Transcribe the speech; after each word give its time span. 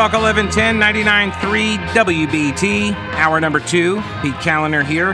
Talk 0.00 0.14
1110 0.14 0.80
99.3 0.80 1.76
WBT. 1.88 2.94
Hour 3.16 3.38
number 3.38 3.60
two. 3.60 3.96
Pete 4.22 4.32
Kaliner 4.36 4.82
here. 4.82 5.12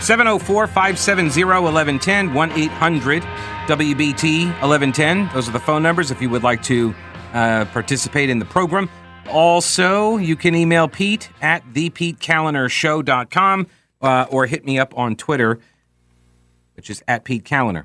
704 0.00 0.66
570 0.68 1.44
1110 1.44 2.32
1 2.32 2.52
800 2.52 3.22
WBT 3.22 4.46
1110. 4.46 5.28
Those 5.34 5.50
are 5.50 5.52
the 5.52 5.60
phone 5.60 5.82
numbers 5.82 6.10
if 6.10 6.22
you 6.22 6.30
would 6.30 6.42
like 6.42 6.62
to 6.62 6.94
uh, 7.34 7.66
participate 7.66 8.30
in 8.30 8.38
the 8.38 8.46
program. 8.46 8.88
Also, 9.28 10.16
you 10.16 10.34
can 10.34 10.54
email 10.54 10.88
Pete 10.88 11.28
at 11.42 11.62
thepetekalinershow.com 11.74 13.66
uh, 14.00 14.26
or 14.30 14.46
hit 14.46 14.64
me 14.64 14.78
up 14.78 14.96
on 14.96 15.14
Twitter, 15.14 15.60
which 16.72 16.88
is 16.88 17.04
at 17.06 17.24
Pete 17.24 17.44
Kaliner. 17.44 17.84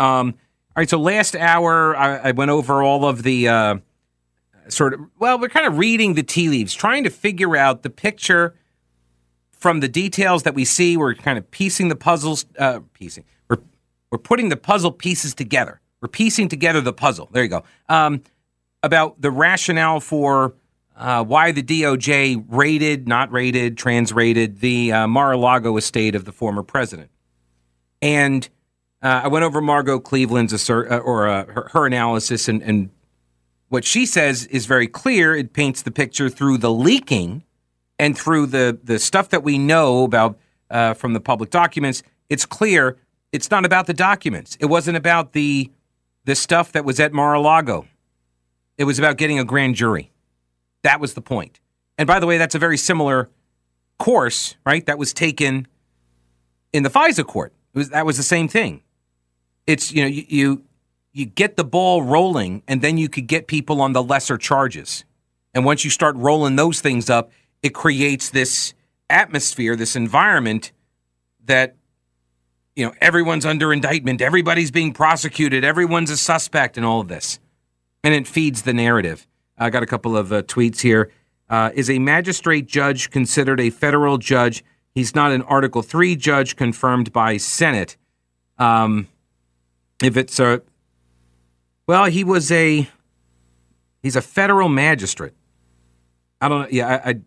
Um, 0.00 0.34
all 0.74 0.80
right, 0.80 0.90
so 0.90 0.98
last 0.98 1.36
hour 1.36 1.96
I, 1.96 2.16
I 2.16 2.32
went 2.32 2.50
over 2.50 2.82
all 2.82 3.04
of 3.04 3.22
the 3.22 3.46
uh, 3.46 3.76
sort 4.72 4.94
of, 4.94 5.00
well, 5.18 5.38
we're 5.38 5.48
kind 5.48 5.66
of 5.66 5.78
reading 5.78 6.14
the 6.14 6.22
tea 6.22 6.48
leaves, 6.48 6.74
trying 6.74 7.04
to 7.04 7.10
figure 7.10 7.56
out 7.56 7.82
the 7.82 7.90
picture 7.90 8.54
from 9.50 9.80
the 9.80 9.88
details 9.88 10.42
that 10.44 10.54
we 10.54 10.64
see. 10.64 10.96
We're 10.96 11.14
kind 11.14 11.38
of 11.38 11.50
piecing 11.50 11.88
the 11.88 11.96
puzzles, 11.96 12.46
uh, 12.58 12.80
piecing. 12.94 13.24
We're, 13.48 13.58
we're 14.10 14.18
putting 14.18 14.48
the 14.48 14.56
puzzle 14.56 14.92
pieces 14.92 15.34
together. 15.34 15.80
We're 16.00 16.08
piecing 16.08 16.48
together 16.48 16.80
the 16.80 16.92
puzzle. 16.92 17.28
There 17.32 17.42
you 17.42 17.48
go. 17.48 17.64
Um, 17.88 18.22
about 18.82 19.20
the 19.20 19.30
rationale 19.30 20.00
for 20.00 20.54
uh, 20.96 21.24
why 21.24 21.52
the 21.52 21.62
DOJ 21.62 22.44
raided, 22.48 23.08
not 23.08 23.32
raided, 23.32 23.76
trans 23.76 24.12
raided 24.12 24.60
the 24.60 24.92
uh, 24.92 25.06
Mar 25.06 25.32
a 25.32 25.36
Lago 25.36 25.76
estate 25.76 26.14
of 26.14 26.24
the 26.24 26.32
former 26.32 26.62
president. 26.62 27.10
And 28.02 28.48
uh, 29.02 29.22
I 29.24 29.28
went 29.28 29.44
over 29.44 29.60
Margot 29.60 29.98
Cleveland's 29.98 30.52
assert, 30.52 30.90
uh, 30.90 30.98
or 30.98 31.28
uh, 31.28 31.46
her, 31.46 31.68
her, 31.72 31.86
analysis, 31.86 32.48
and, 32.48 32.62
and 32.62 32.90
what 33.70 33.84
she 33.84 34.04
says 34.04 34.46
is 34.46 34.66
very 34.66 34.86
clear. 34.86 35.34
It 35.34 35.52
paints 35.54 35.82
the 35.82 35.90
picture 35.90 36.28
through 36.28 36.58
the 36.58 36.70
leaking 36.70 37.44
and 37.98 38.18
through 38.18 38.46
the, 38.46 38.78
the 38.82 38.98
stuff 38.98 39.30
that 39.30 39.42
we 39.42 39.58
know 39.58 40.04
about 40.04 40.38
uh, 40.70 40.94
from 40.94 41.14
the 41.14 41.20
public 41.20 41.50
documents. 41.50 42.02
It's 42.28 42.44
clear 42.44 42.98
it's 43.32 43.50
not 43.50 43.64
about 43.64 43.86
the 43.86 43.94
documents. 43.94 44.56
It 44.60 44.66
wasn't 44.66 44.96
about 44.96 45.32
the 45.32 45.70
the 46.24 46.34
stuff 46.34 46.72
that 46.72 46.84
was 46.84 47.00
at 47.00 47.14
Mar-a-Lago. 47.14 47.86
It 48.76 48.84
was 48.84 48.98
about 48.98 49.16
getting 49.16 49.38
a 49.38 49.44
grand 49.44 49.74
jury. 49.74 50.12
That 50.82 51.00
was 51.00 51.14
the 51.14 51.22
point. 51.22 51.60
And 51.96 52.06
by 52.06 52.20
the 52.20 52.26
way, 52.26 52.36
that's 52.36 52.54
a 52.54 52.58
very 52.58 52.76
similar 52.76 53.30
course, 53.98 54.56
right? 54.66 54.84
That 54.84 54.98
was 54.98 55.14
taken 55.14 55.66
in 56.74 56.82
the 56.82 56.90
FISA 56.90 57.26
court. 57.26 57.54
Was, 57.72 57.88
that 57.90 58.04
was 58.04 58.18
the 58.18 58.22
same 58.22 58.48
thing. 58.48 58.82
It's 59.66 59.92
you 59.92 60.02
know 60.02 60.08
you, 60.08 60.24
you 60.28 60.64
you 61.12 61.26
get 61.26 61.56
the 61.56 61.64
ball 61.64 62.02
rolling, 62.02 62.62
and 62.68 62.82
then 62.82 62.98
you 62.98 63.08
could 63.08 63.26
get 63.26 63.46
people 63.46 63.80
on 63.80 63.92
the 63.92 64.02
lesser 64.02 64.38
charges. 64.38 65.04
And 65.54 65.64
once 65.64 65.84
you 65.84 65.90
start 65.90 66.16
rolling 66.16 66.56
those 66.56 66.80
things 66.80 67.10
up, 67.10 67.32
it 67.62 67.70
creates 67.70 68.30
this 68.30 68.74
atmosphere, 69.08 69.74
this 69.76 69.96
environment 69.96 70.72
that 71.44 71.76
you 72.76 72.86
know 72.86 72.94
everyone's 73.00 73.44
under 73.44 73.72
indictment, 73.72 74.20
everybody's 74.20 74.70
being 74.70 74.92
prosecuted, 74.92 75.64
everyone's 75.64 76.10
a 76.10 76.16
suspect, 76.16 76.76
and 76.76 76.86
all 76.86 77.00
of 77.00 77.08
this 77.08 77.40
and 78.02 78.14
it 78.14 78.26
feeds 78.26 78.62
the 78.62 78.72
narrative. 78.72 79.26
I 79.58 79.70
got 79.70 79.82
a 79.82 79.86
couple 79.86 80.16
of 80.16 80.32
uh, 80.32 80.42
tweets 80.42 80.80
here. 80.80 81.10
Uh, 81.48 81.70
is 81.74 81.90
a 81.90 81.98
magistrate 81.98 82.66
judge 82.66 83.10
considered 83.10 83.60
a 83.60 83.70
federal 83.70 84.18
judge? 84.18 84.64
He's 84.94 85.14
not 85.14 85.32
an 85.32 85.42
Article 85.42 85.82
Three 85.82 86.16
judge 86.16 86.56
confirmed 86.56 87.12
by 87.12 87.36
Senate. 87.36 87.96
Um, 88.58 89.08
if 90.02 90.16
it's 90.16 90.38
a 90.38 90.62
well, 91.90 92.04
he 92.04 92.22
was 92.22 92.52
a 92.52 92.88
he's 94.00 94.14
a 94.14 94.22
federal 94.22 94.68
magistrate. 94.68 95.32
I 96.40 96.48
don't 96.48 96.60
know. 96.60 96.68
Yeah, 96.70 96.86
I, 97.04 97.10
I, 97.10 97.20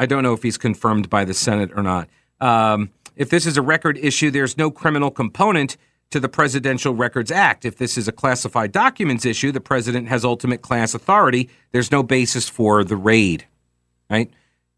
I 0.00 0.06
don't 0.06 0.24
know 0.24 0.32
if 0.32 0.42
he's 0.42 0.58
confirmed 0.58 1.08
by 1.08 1.24
the 1.24 1.32
Senate 1.32 1.70
or 1.76 1.84
not. 1.84 2.08
Um, 2.40 2.90
if 3.14 3.30
this 3.30 3.46
is 3.46 3.56
a 3.56 3.62
record 3.62 3.96
issue, 3.98 4.32
there's 4.32 4.58
no 4.58 4.72
criminal 4.72 5.12
component 5.12 5.76
to 6.10 6.18
the 6.18 6.28
Presidential 6.28 6.92
Records 6.92 7.30
Act. 7.30 7.64
If 7.64 7.76
this 7.76 7.96
is 7.96 8.08
a 8.08 8.12
classified 8.12 8.72
documents 8.72 9.24
issue, 9.24 9.52
the 9.52 9.60
president 9.60 10.08
has 10.08 10.24
ultimate 10.24 10.62
class 10.62 10.92
authority. 10.92 11.48
There's 11.70 11.92
no 11.92 12.02
basis 12.02 12.48
for 12.48 12.82
the 12.82 12.96
raid, 12.96 13.46
right? 14.10 14.28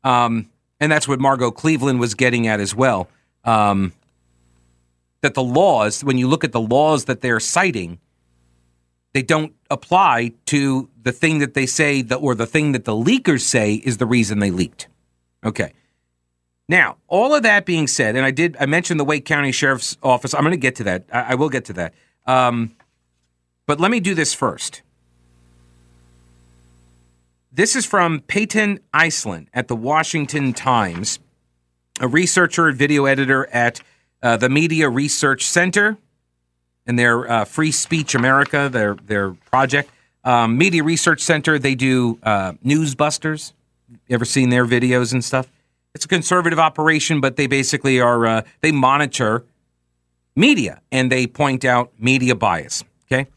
Um, 0.03 0.51
and 0.78 0.93
that's 0.93 1.09
what 1.09 1.21
Margot 1.21 1.53
Cleveland 1.53 2.01
was 2.01 2.12
getting 2.12 2.47
at 2.47 2.61
as 2.61 2.75
well. 2.75 3.09
Um, 3.45 3.95
that 5.22 5.33
the 5.33 5.43
laws, 5.43 6.05
when 6.05 6.19
you 6.19 6.28
look 6.28 6.45
at 6.45 6.53
the 6.53 6.61
laws 6.61 7.06
that 7.06 7.22
they're 7.22 7.41
citing, 7.41 7.99
they 9.15 9.23
don't 9.23 9.55
apply 9.71 10.33
to 10.47 10.91
the 11.03 11.13
thing 11.13 11.39
that 11.39 11.55
they 11.55 11.67
say 11.67 12.03
that, 12.03 12.17
or 12.17 12.35
the 12.35 12.47
thing 12.47 12.73
that 12.73 12.85
the 12.85 12.93
leakers 12.93 13.43
say 13.43 13.75
is 13.75 13.97
the 13.97 14.07
reason 14.07 14.41
they 14.41 14.51
leaked. 14.51 14.89
Okay. 15.45 15.73
Now, 16.69 16.97
all 17.07 17.35
of 17.35 17.45
that 17.45 17.65
being 17.65 17.87
said, 17.87 18.17
and 18.17 18.25
I 18.25 18.33
did, 18.33 18.57
I 18.59 18.67
mentioned 18.67 18.99
the 18.99 19.05
Wake 19.05 19.25
County 19.25 19.53
Sheriff's 19.53 19.97
Office. 20.03 20.35
I'm 20.35 20.41
going 20.41 20.51
to 20.51 20.57
get 20.57 20.77
to 20.77 20.85
that. 20.85 21.05
I, 21.13 21.21
I, 21.21 21.35
will 21.37 21.49
get 21.49 21.67
to 21.67 21.75
that. 21.75 21.95
Um, 22.27 22.75
but 23.67 23.79
let 23.79 23.91
me 23.91 24.01
do 24.01 24.15
this 24.15 24.35
first. 24.35 24.83
This 27.53 27.77
is 27.77 27.87
from 27.87 28.21
Peyton 28.21 28.81
Iceland 28.93 29.49
at 29.55 29.69
the 29.69 29.77
Washington 29.77 30.55
Times, 30.55 31.21
a 32.01 32.09
researcher 32.09 32.67
and 32.67 32.77
video 32.77 33.05
editor 33.05 33.47
at 33.53 33.81
uh, 34.23 34.39
the 34.39 34.49
Media 34.49 34.89
Research 34.89 35.45
Center 35.47 35.99
and 36.87 36.99
their 36.99 37.31
uh, 37.31 37.45
Free 37.45 37.72
Speech 37.72 38.15
America, 38.15 38.69
their 38.71 38.95
their 38.95 39.33
project. 39.50 39.91
Um, 40.25 40.56
Media 40.56 40.83
Research 40.83 41.21
Center, 41.21 41.59
they 41.59 41.75
do 41.75 42.19
uh, 42.22 42.53
Newsbusters. 42.65 43.53
You 44.09 44.15
ever 44.15 44.25
seen 44.25 44.49
their 44.49 44.67
videos 44.67 45.12
and 45.12 45.22
stuff? 45.22 45.50
It's 45.95 46.05
a 46.05 46.09
conservative 46.09 46.59
operation, 46.59 47.21
but 47.21 47.37
they 47.37 47.47
basically 47.47 48.00
are 48.00 48.27
uh, 48.27 48.43
they 48.61 48.72
monitor 48.72 49.45
media 50.34 50.81
and 50.91 51.12
they 51.12 51.27
point 51.27 51.65
out 51.65 51.93
media 51.99 52.34
bias. 52.34 52.83
Okay, 53.06 53.28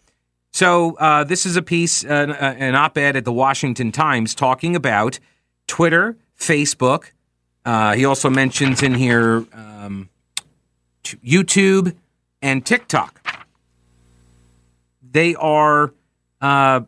so 0.52 0.96
uh, 0.96 1.24
this 1.24 1.46
is 1.46 1.56
a 1.56 1.62
piece, 1.62 2.03
an, 2.03 2.31
uh, 2.31 2.56
an 2.58 2.75
op-ed 2.75 3.16
at 3.16 3.25
the 3.25 3.34
Washington 3.34 3.91
Times 3.91 4.34
talking 4.34 4.75
about 4.75 5.19
Twitter, 5.68 6.18
Facebook. 6.40 7.12
Uh, 7.66 7.94
he 7.94 8.06
also 8.06 8.29
mentions 8.29 8.81
in 8.81 8.94
here 8.94 9.46
um, 9.53 10.09
YouTube 11.03 11.96
and 12.41 12.66
TikTok. 12.66 13.27
They 15.17 15.33
are 15.33 15.95
uh, 16.41 16.81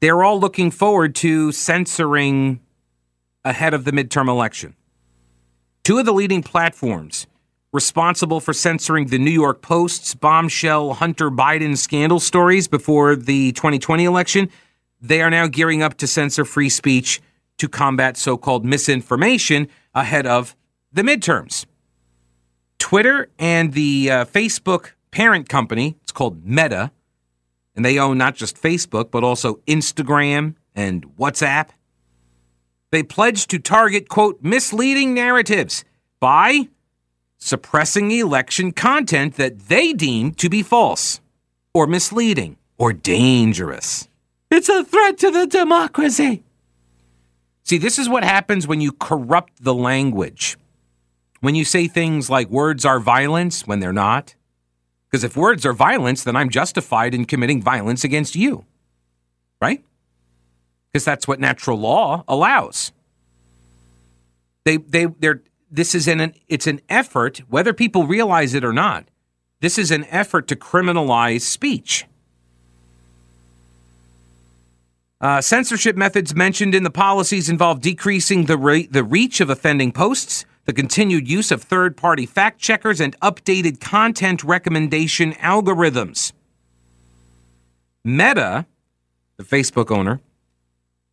they're 0.00 0.24
all 0.24 0.40
looking 0.40 0.72
forward 0.72 1.14
to 1.14 1.52
censoring 1.52 2.58
ahead 3.44 3.72
of 3.72 3.84
the 3.84 3.92
midterm 3.92 4.26
election. 4.28 4.74
Two 5.84 5.98
of 5.98 6.04
the 6.04 6.12
leading 6.12 6.42
platforms 6.42 7.28
responsible 7.72 8.40
for 8.40 8.52
censoring 8.52 9.06
the 9.06 9.18
New 9.20 9.30
York 9.30 9.62
Post's 9.62 10.12
bombshell 10.12 10.94
Hunter 10.94 11.30
Biden 11.30 11.78
scandal 11.78 12.18
stories 12.18 12.66
before 12.66 13.14
the 13.14 13.52
2020 13.52 14.06
election, 14.06 14.50
they 15.00 15.22
are 15.22 15.30
now 15.30 15.46
gearing 15.46 15.84
up 15.84 15.96
to 15.98 16.08
censor 16.08 16.44
free 16.44 16.68
speech 16.68 17.22
to 17.58 17.68
combat 17.68 18.16
so 18.16 18.36
called 18.36 18.64
misinformation 18.64 19.68
ahead 19.94 20.26
of 20.26 20.56
the 20.92 21.02
midterms. 21.02 21.64
Twitter 22.80 23.28
and 23.38 23.72
the 23.74 24.10
uh, 24.10 24.24
Facebook 24.24 24.94
parent 25.12 25.48
company, 25.48 25.94
it's 26.02 26.10
called 26.10 26.44
Meta, 26.44 26.90
and 27.74 27.84
they 27.84 27.98
own 27.98 28.18
not 28.18 28.34
just 28.34 28.60
Facebook, 28.60 29.10
but 29.10 29.24
also 29.24 29.56
Instagram 29.66 30.54
and 30.74 31.06
WhatsApp 31.16 31.68
they 32.92 33.02
pledged 33.02 33.50
to 33.50 33.58
target, 33.58 34.08
quote, 34.08 34.42
misleading 34.42 35.14
narratives 35.14 35.82
by 36.20 36.68
suppressing 37.38 38.12
election 38.12 38.70
content 38.70 39.34
that 39.36 39.58
they 39.58 39.94
deem 39.94 40.32
to 40.32 40.48
be 40.48 40.62
false 40.62 41.20
or 41.74 41.86
misleading 41.86 42.58
or 42.76 42.92
dangerous. 42.92 44.08
It's 44.50 44.68
a 44.68 44.84
threat 44.84 45.18
to 45.18 45.30
the 45.30 45.46
democracy. 45.46 46.44
See, 47.64 47.78
this 47.78 47.98
is 47.98 48.10
what 48.10 48.24
happens 48.24 48.66
when 48.66 48.82
you 48.82 48.92
corrupt 48.92 49.64
the 49.64 49.74
language. 49.74 50.58
When 51.40 51.54
you 51.54 51.64
say 51.64 51.88
things 51.88 52.28
like 52.28 52.50
words 52.50 52.84
are 52.84 53.00
violence 53.00 53.66
when 53.66 53.80
they're 53.80 53.92
not. 53.92 54.34
Because 55.12 55.22
if 55.22 55.36
words 55.36 55.64
are 55.64 55.74
violence, 55.74 56.24
then 56.24 56.34
I'm 56.34 56.48
justified 56.48 57.14
in 57.14 57.26
committing 57.26 57.62
violence 57.62 58.02
against 58.02 58.34
you. 58.34 58.64
Right? 59.60 59.84
because 60.92 61.04
that's 61.04 61.26
what 61.26 61.40
natural 61.40 61.78
law 61.78 62.24
allows. 62.28 62.92
They 64.64 64.76
they 64.76 65.06
they're 65.06 65.42
this 65.70 65.94
is 65.94 66.06
an 66.06 66.34
it's 66.48 66.66
an 66.66 66.80
effort 66.88 67.38
whether 67.48 67.72
people 67.72 68.06
realize 68.06 68.54
it 68.54 68.64
or 68.64 68.72
not. 68.72 69.08
This 69.60 69.78
is 69.78 69.90
an 69.90 70.04
effort 70.06 70.48
to 70.48 70.56
criminalize 70.56 71.42
speech. 71.42 72.06
Uh, 75.20 75.40
censorship 75.40 75.96
methods 75.96 76.34
mentioned 76.34 76.74
in 76.74 76.82
the 76.82 76.90
policies 76.90 77.48
involve 77.48 77.80
decreasing 77.80 78.46
the, 78.46 78.58
re- 78.58 78.88
the 78.88 79.04
reach 79.04 79.40
of 79.40 79.48
offending 79.48 79.92
posts, 79.92 80.44
the 80.64 80.72
continued 80.72 81.28
use 81.28 81.50
of 81.50 81.62
third 81.62 81.96
party 81.96 82.26
fact 82.26 82.60
checkers, 82.60 83.00
and 83.00 83.18
updated 83.20 83.80
content 83.80 84.44
recommendation 84.44 85.32
algorithms. 85.34 86.32
Meta, 88.04 88.66
the 89.36 89.44
Facebook 89.44 89.90
owner, 89.90 90.20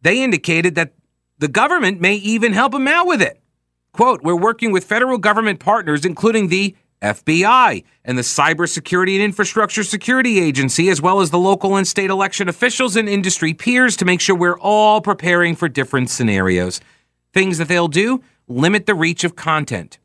they 0.01 0.24
indicated 0.24 0.75
that 0.75 0.94
the 1.38 1.48
government 1.48 2.01
may 2.01 2.16
even 2.16 2.54
help 2.54 2.74
him 2.74 2.88
out 2.88 3.07
with 3.07 3.22
it. 3.22 3.40
Quote, 3.92 4.24
we're 4.24 4.36
working 4.36 4.72
with 4.72 4.84
federal 4.84 5.18
government 5.18 5.60
partners, 5.60 6.06
including 6.06 6.50
the 6.50 6.75
FBI 7.02 7.84
and 8.04 8.18
the 8.18 8.24
Cybersecurity 8.24 9.13
and 9.16 9.24
Infrastructure 9.24 9.84
Security 9.84 10.40
Agency, 10.40 10.90
as 10.90 11.02
well 11.02 11.22
as 11.22 11.31
the 11.31 11.40
local 11.40 11.75
and 11.75 11.88
state 11.88 12.10
election 12.10 12.50
officials 12.50 12.95
and 12.95 13.07
industry 13.07 13.54
peers 13.54 13.95
to 13.98 14.06
make 14.06 14.19
sure 14.19 14.36
we're 14.36 14.60
all 14.60 15.02
preparing 15.02 15.56
for 15.56 15.69
different 15.69 16.10
scenarios. 16.10 16.81
Things 17.34 17.57
that 17.57 17.68
they'll 17.68 17.88
do 17.88 18.22
limit 18.50 18.86
the 18.86 18.96
reach 18.96 19.24
of 19.24 19.36
content. 19.36 20.00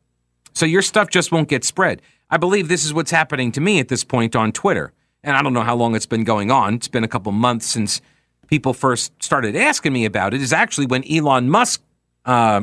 So 0.52 0.67
your 0.67 0.82
stuff 0.82 1.08
just 1.08 1.32
won't 1.32 1.49
get 1.49 1.64
spread. 1.64 2.00
I 2.31 2.37
believe 2.37 2.69
this 2.69 2.85
is 2.85 2.94
what's 2.94 3.11
happening 3.11 3.50
to 3.52 3.61
me 3.61 3.81
at 3.81 3.88
this 3.88 4.05
point 4.05 4.37
on 4.37 4.52
Twitter. 4.52 4.93
And 5.23 5.37
I 5.37 5.43
don't 5.43 5.52
know 5.52 5.62
how 5.62 5.75
long 5.75 5.96
it's 5.96 6.06
been 6.06 6.25
going 6.25 6.50
on. 6.50 6.75
It's 6.75 6.88
been 6.88 7.05
a 7.05 7.08
couple 7.08 7.32
months 7.32 7.67
since 7.67 8.00
people 8.46 8.75
first 8.75 9.12
started 9.23 9.56
asking 9.56 9.93
me 9.93 10.05
about 10.05 10.35
it. 10.35 10.43
Is 10.43 10.52
actually 10.52 10.87
when 10.87 11.02
Elon 11.11 11.49
Musk 11.49 11.82
uh, 12.25 12.62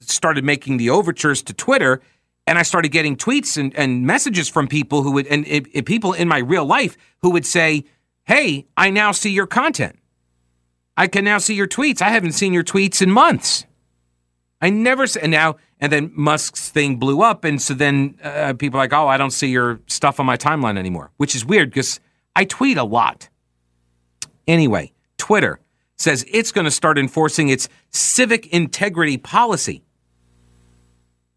started 0.00 0.44
making 0.44 0.76
the 0.76 0.90
overtures 0.90 1.42
to 1.44 1.54
Twitter, 1.54 2.02
and 2.46 2.58
I 2.58 2.62
started 2.62 2.90
getting 2.90 3.16
tweets 3.16 3.56
and, 3.56 3.74
and 3.76 4.06
messages 4.06 4.48
from 4.48 4.68
people 4.68 5.02
who 5.02 5.12
would, 5.12 5.26
and, 5.26 5.46
and 5.46 5.86
people 5.86 6.12
in 6.12 6.28
my 6.28 6.38
real 6.38 6.64
life 6.64 6.96
who 7.22 7.30
would 7.30 7.46
say, 7.46 7.84
Hey, 8.24 8.66
I 8.76 8.90
now 8.90 9.12
see 9.12 9.30
your 9.30 9.46
content. 9.46 9.98
I 10.96 11.06
can 11.06 11.24
now 11.24 11.38
see 11.38 11.54
your 11.54 11.68
tweets. 11.68 12.02
I 12.02 12.08
haven't 12.08 12.32
seen 12.32 12.52
your 12.52 12.64
tweets 12.64 13.00
in 13.00 13.10
months. 13.10 13.66
I 14.60 14.70
never, 14.70 15.06
and 15.20 15.30
now, 15.30 15.56
and 15.80 15.92
then 15.92 16.10
Musk's 16.14 16.70
thing 16.70 16.96
blew 16.96 17.22
up. 17.22 17.44
And 17.44 17.60
so 17.60 17.74
then 17.74 18.18
uh, 18.22 18.54
people 18.54 18.80
are 18.80 18.84
like, 18.84 18.92
oh, 18.92 19.06
I 19.06 19.16
don't 19.16 19.30
see 19.30 19.48
your 19.48 19.80
stuff 19.86 20.18
on 20.18 20.26
my 20.26 20.36
timeline 20.36 20.78
anymore, 20.78 21.10
which 21.18 21.34
is 21.34 21.44
weird 21.44 21.70
because 21.70 22.00
I 22.34 22.44
tweet 22.44 22.78
a 22.78 22.84
lot. 22.84 23.28
Anyway, 24.46 24.92
Twitter 25.18 25.60
says 25.98 26.24
it's 26.30 26.52
going 26.52 26.64
to 26.64 26.70
start 26.70 26.98
enforcing 26.98 27.48
its 27.48 27.68
civic 27.90 28.46
integrity 28.48 29.18
policy. 29.18 29.82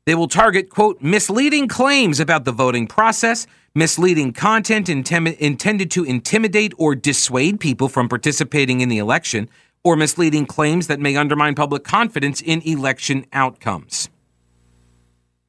They 0.06 0.16
will 0.16 0.27
target, 0.27 0.69
quote, 0.69 1.01
misleading 1.01 1.68
claims 1.68 2.19
about 2.19 2.45
the 2.45 2.51
voting 2.51 2.88
process, 2.88 3.45
misleading 3.75 4.33
content 4.33 4.89
intended 4.89 5.92
to 5.92 6.04
intimidate 6.04 6.74
or 6.77 6.95
dissuade 6.95 7.60
people 7.60 7.89
from 7.89 8.10
participating 8.10 8.81
in 8.81 8.89
the 8.89 8.98
election, 8.98 9.50
or 9.83 9.95
misleading 9.95 10.45
claims 10.45 10.87
that 10.87 10.99
may 10.99 11.15
undermine 11.15 11.55
public 11.55 11.83
confidence 11.83 12.41
in 12.41 12.61
election 12.61 13.25
outcomes. 13.31 14.09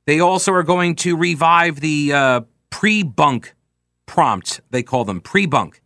They 0.06 0.20
also 0.20 0.52
are 0.52 0.62
going 0.62 0.96
to 0.96 1.16
revive 1.16 1.80
the 1.80 2.12
uh, 2.12 2.40
pre 2.70 3.02
bunk 3.02 3.54
prompts, 4.06 4.60
they 4.70 4.82
call 4.82 5.04
them 5.04 5.20
pre 5.20 5.46
bunk. 5.46 5.80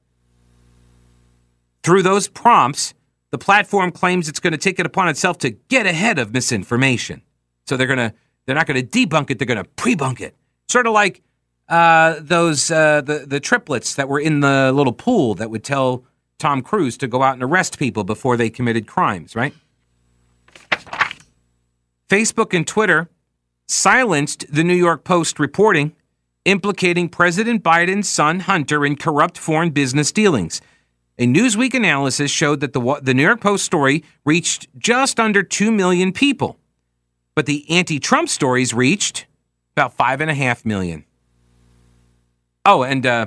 Through 1.82 2.02
those 2.02 2.28
prompts, 2.28 2.94
the 3.30 3.38
platform 3.38 3.90
claims 3.90 4.28
it's 4.28 4.40
going 4.40 4.52
to 4.52 4.58
take 4.58 4.78
it 4.78 4.86
upon 4.86 5.08
itself 5.08 5.38
to 5.38 5.50
get 5.50 5.86
ahead 5.86 6.18
of 6.18 6.32
misinformation. 6.32 7.22
So 7.66 7.76
they're 7.76 7.86
going 7.86 7.98
to 7.98 8.14
they're 8.46 8.54
not 8.54 8.66
going 8.66 8.80
to 8.80 8.86
debunk 8.86 9.30
it, 9.30 9.38
they're 9.38 9.46
going 9.46 9.62
to 9.62 9.68
pre-bunk 9.70 10.20
it. 10.20 10.36
Sort 10.68 10.86
of 10.86 10.92
like 10.92 11.22
uh, 11.68 12.16
those 12.20 12.70
uh, 12.70 13.00
the 13.00 13.24
the 13.26 13.40
triplets 13.40 13.94
that 13.96 14.08
were 14.08 14.20
in 14.20 14.40
the 14.40 14.72
little 14.72 14.92
pool 14.92 15.34
that 15.34 15.50
would 15.50 15.64
tell 15.64 16.04
Tom 16.38 16.62
Cruise 16.62 16.96
to 16.98 17.06
go 17.06 17.22
out 17.22 17.34
and 17.34 17.42
arrest 17.42 17.78
people 17.78 18.04
before 18.04 18.36
they 18.36 18.50
committed 18.50 18.86
crimes, 18.86 19.34
right? 19.34 19.54
Facebook 22.08 22.54
and 22.54 22.66
Twitter 22.66 23.08
silenced 23.66 24.44
the 24.52 24.64
New 24.64 24.74
York 24.74 25.04
Post 25.04 25.38
reporting 25.38 25.94
implicating 26.44 27.08
President 27.08 27.62
Biden's 27.62 28.08
son 28.08 28.40
Hunter 28.40 28.84
in 28.84 28.96
corrupt 28.96 29.38
foreign 29.38 29.70
business 29.70 30.12
dealings. 30.12 30.60
A 31.18 31.26
Newsweek 31.26 31.74
analysis 31.74 32.30
showed 32.30 32.60
that 32.60 32.72
the, 32.72 33.00
the 33.02 33.14
New 33.14 33.22
York 33.22 33.40
Post 33.40 33.64
story 33.64 34.04
reached 34.24 34.66
just 34.78 35.20
under 35.20 35.42
2 35.42 35.70
million 35.70 36.12
people, 36.12 36.58
but 37.34 37.46
the 37.46 37.68
anti 37.70 37.98
Trump 37.98 38.28
stories 38.28 38.74
reached 38.74 39.26
about 39.76 39.96
5.5 39.96 40.64
million. 40.64 41.04
Oh, 42.66 42.82
and 42.82 43.06
uh, 43.06 43.26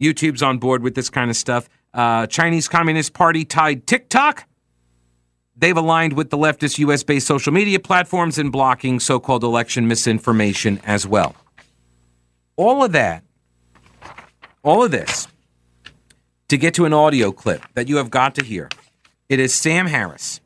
YouTube's 0.00 0.42
on 0.42 0.58
board 0.58 0.82
with 0.82 0.94
this 0.94 1.10
kind 1.10 1.30
of 1.30 1.36
stuff. 1.36 1.68
Uh, 1.94 2.26
Chinese 2.26 2.68
Communist 2.68 3.12
Party 3.12 3.44
tied 3.44 3.86
TikTok. 3.86 4.46
They've 5.56 5.76
aligned 5.76 6.14
with 6.14 6.30
the 6.30 6.38
leftist 6.38 6.78
US 6.78 7.02
based 7.02 7.26
social 7.26 7.52
media 7.52 7.78
platforms 7.78 8.38
in 8.38 8.50
blocking 8.50 8.98
so 8.98 9.20
called 9.20 9.44
election 9.44 9.86
misinformation 9.86 10.80
as 10.84 11.06
well. 11.06 11.36
All 12.56 12.82
of 12.82 12.92
that, 12.92 13.24
all 14.62 14.82
of 14.82 14.90
this, 14.90 15.28
to 16.48 16.56
get 16.56 16.74
to 16.74 16.84
an 16.84 16.92
audio 16.92 17.32
clip 17.32 17.62
that 17.74 17.88
you 17.88 17.96
have 17.96 18.10
got 18.10 18.34
to 18.36 18.44
hear. 18.44 18.68
It 19.28 19.40
is 19.40 19.54
Sam 19.54 19.86
Harris, 19.86 20.40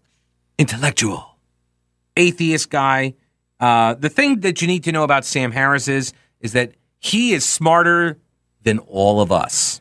intellectual, 0.58 1.36
atheist 2.16 2.70
guy. 2.70 3.14
Uh, 3.58 3.94
the 3.94 4.08
thing 4.08 4.40
that 4.40 4.60
you 4.60 4.68
need 4.68 4.84
to 4.84 4.92
know 4.92 5.02
about 5.02 5.24
Sam 5.24 5.52
Harris 5.52 5.88
is, 5.88 6.12
is 6.40 6.52
that 6.52 6.72
he 6.98 7.32
is 7.32 7.44
smarter 7.44 8.18
than 8.62 8.78
all 8.80 9.20
of 9.20 9.32
us 9.32 9.80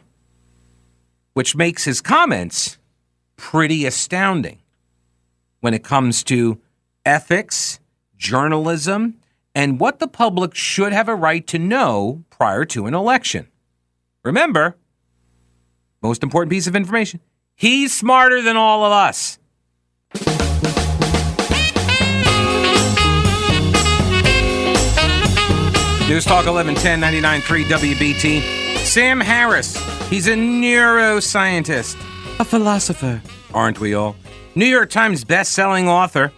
which 1.35 1.53
makes 1.53 1.83
his 1.83 1.99
comments 1.99 2.77
pretty 3.35 3.85
astounding 3.85 4.57
when 5.59 5.73
it 5.73 5.83
comes 5.83 6.23
to 6.23 6.59
ethics, 7.05 7.79
journalism, 8.17 9.19
and 9.53 9.77
what 9.77 9.99
the 9.99 10.07
public 10.07 10.55
should 10.55 10.93
have 10.93 11.09
a 11.09 11.15
right 11.15 11.45
to 11.45 11.59
know 11.59 12.23
prior 12.29 12.63
to 12.63 12.87
an 12.87 12.93
election. 12.93 13.47
Remember, 14.23 14.77
most 16.01 16.23
important 16.23 16.51
piece 16.51 16.67
of 16.67 16.75
information 16.75 17.19
he's 17.53 17.93
smarter 17.93 18.41
than 18.41 18.55
all 18.55 18.85
of 18.85 18.93
us. 18.93 19.37
News 26.07 26.23
Talk 26.23 26.45
1110 26.45 27.01
99.3 27.01 27.63
WBT. 27.65 28.54
Sam 28.95 29.19
Harris 29.19 29.75
He's 30.09 30.27
a 30.27 30.35
neuroscientist, 30.35 31.95
a 32.39 32.45
philosopher, 32.45 33.21
aren't 33.53 33.81
we 33.81 33.93
all? 33.93 34.15
New 34.55 34.65
York 34.65 34.89
Times 34.89 35.25
best-selling 35.25 35.89
author 35.89 36.31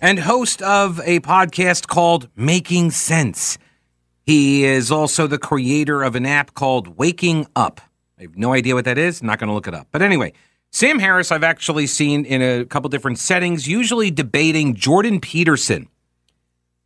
and 0.00 0.18
host 0.18 0.60
of 0.60 1.00
a 1.04 1.20
podcast 1.20 1.86
called 1.86 2.28
Making 2.34 2.90
Sense. 2.90 3.58
He 4.26 4.64
is 4.64 4.90
also 4.90 5.28
the 5.28 5.38
creator 5.38 6.02
of 6.02 6.16
an 6.16 6.26
app 6.26 6.54
called 6.54 6.98
Waking 6.98 7.46
Up. 7.54 7.80
I 8.18 8.22
have 8.22 8.36
no 8.36 8.54
idea 8.54 8.74
what 8.74 8.86
that 8.86 8.98
is. 8.98 9.20
I'm 9.20 9.28
not 9.28 9.38
going 9.38 9.46
to 9.46 9.54
look 9.54 9.68
it 9.68 9.74
up. 9.74 9.86
But 9.92 10.02
anyway, 10.02 10.32
Sam 10.72 10.98
Harris, 10.98 11.30
I've 11.30 11.44
actually 11.44 11.86
seen 11.86 12.24
in 12.24 12.42
a 12.42 12.64
couple 12.64 12.88
different 12.88 13.20
settings, 13.20 13.68
usually 13.68 14.10
debating 14.10 14.74
Jordan 14.74 15.20
Peterson. 15.20 15.88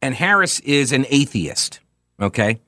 And 0.03 0.17
Harris 0.17 0.61
is 0.61 0.93
an 0.93 1.07
atheist, 1.09 1.81
okay? 2.21 2.61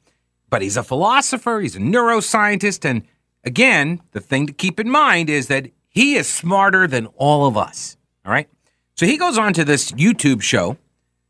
But 0.48 0.62
he's 0.62 0.76
a 0.76 0.82
philosopher, 0.82 1.60
he's 1.60 1.76
a 1.76 1.80
neuroscientist, 1.80 2.84
and 2.84 3.02
Again, 3.46 4.02
the 4.10 4.20
thing 4.20 4.48
to 4.48 4.52
keep 4.52 4.80
in 4.80 4.90
mind 4.90 5.30
is 5.30 5.46
that 5.46 5.70
he 5.88 6.16
is 6.16 6.28
smarter 6.28 6.88
than 6.88 7.06
all 7.16 7.46
of 7.46 7.56
us. 7.56 7.96
All 8.24 8.32
right. 8.32 8.48
So 8.96 9.06
he 9.06 9.16
goes 9.16 9.38
on 9.38 9.52
to 9.52 9.64
this 9.64 9.92
YouTube 9.92 10.42
show 10.42 10.76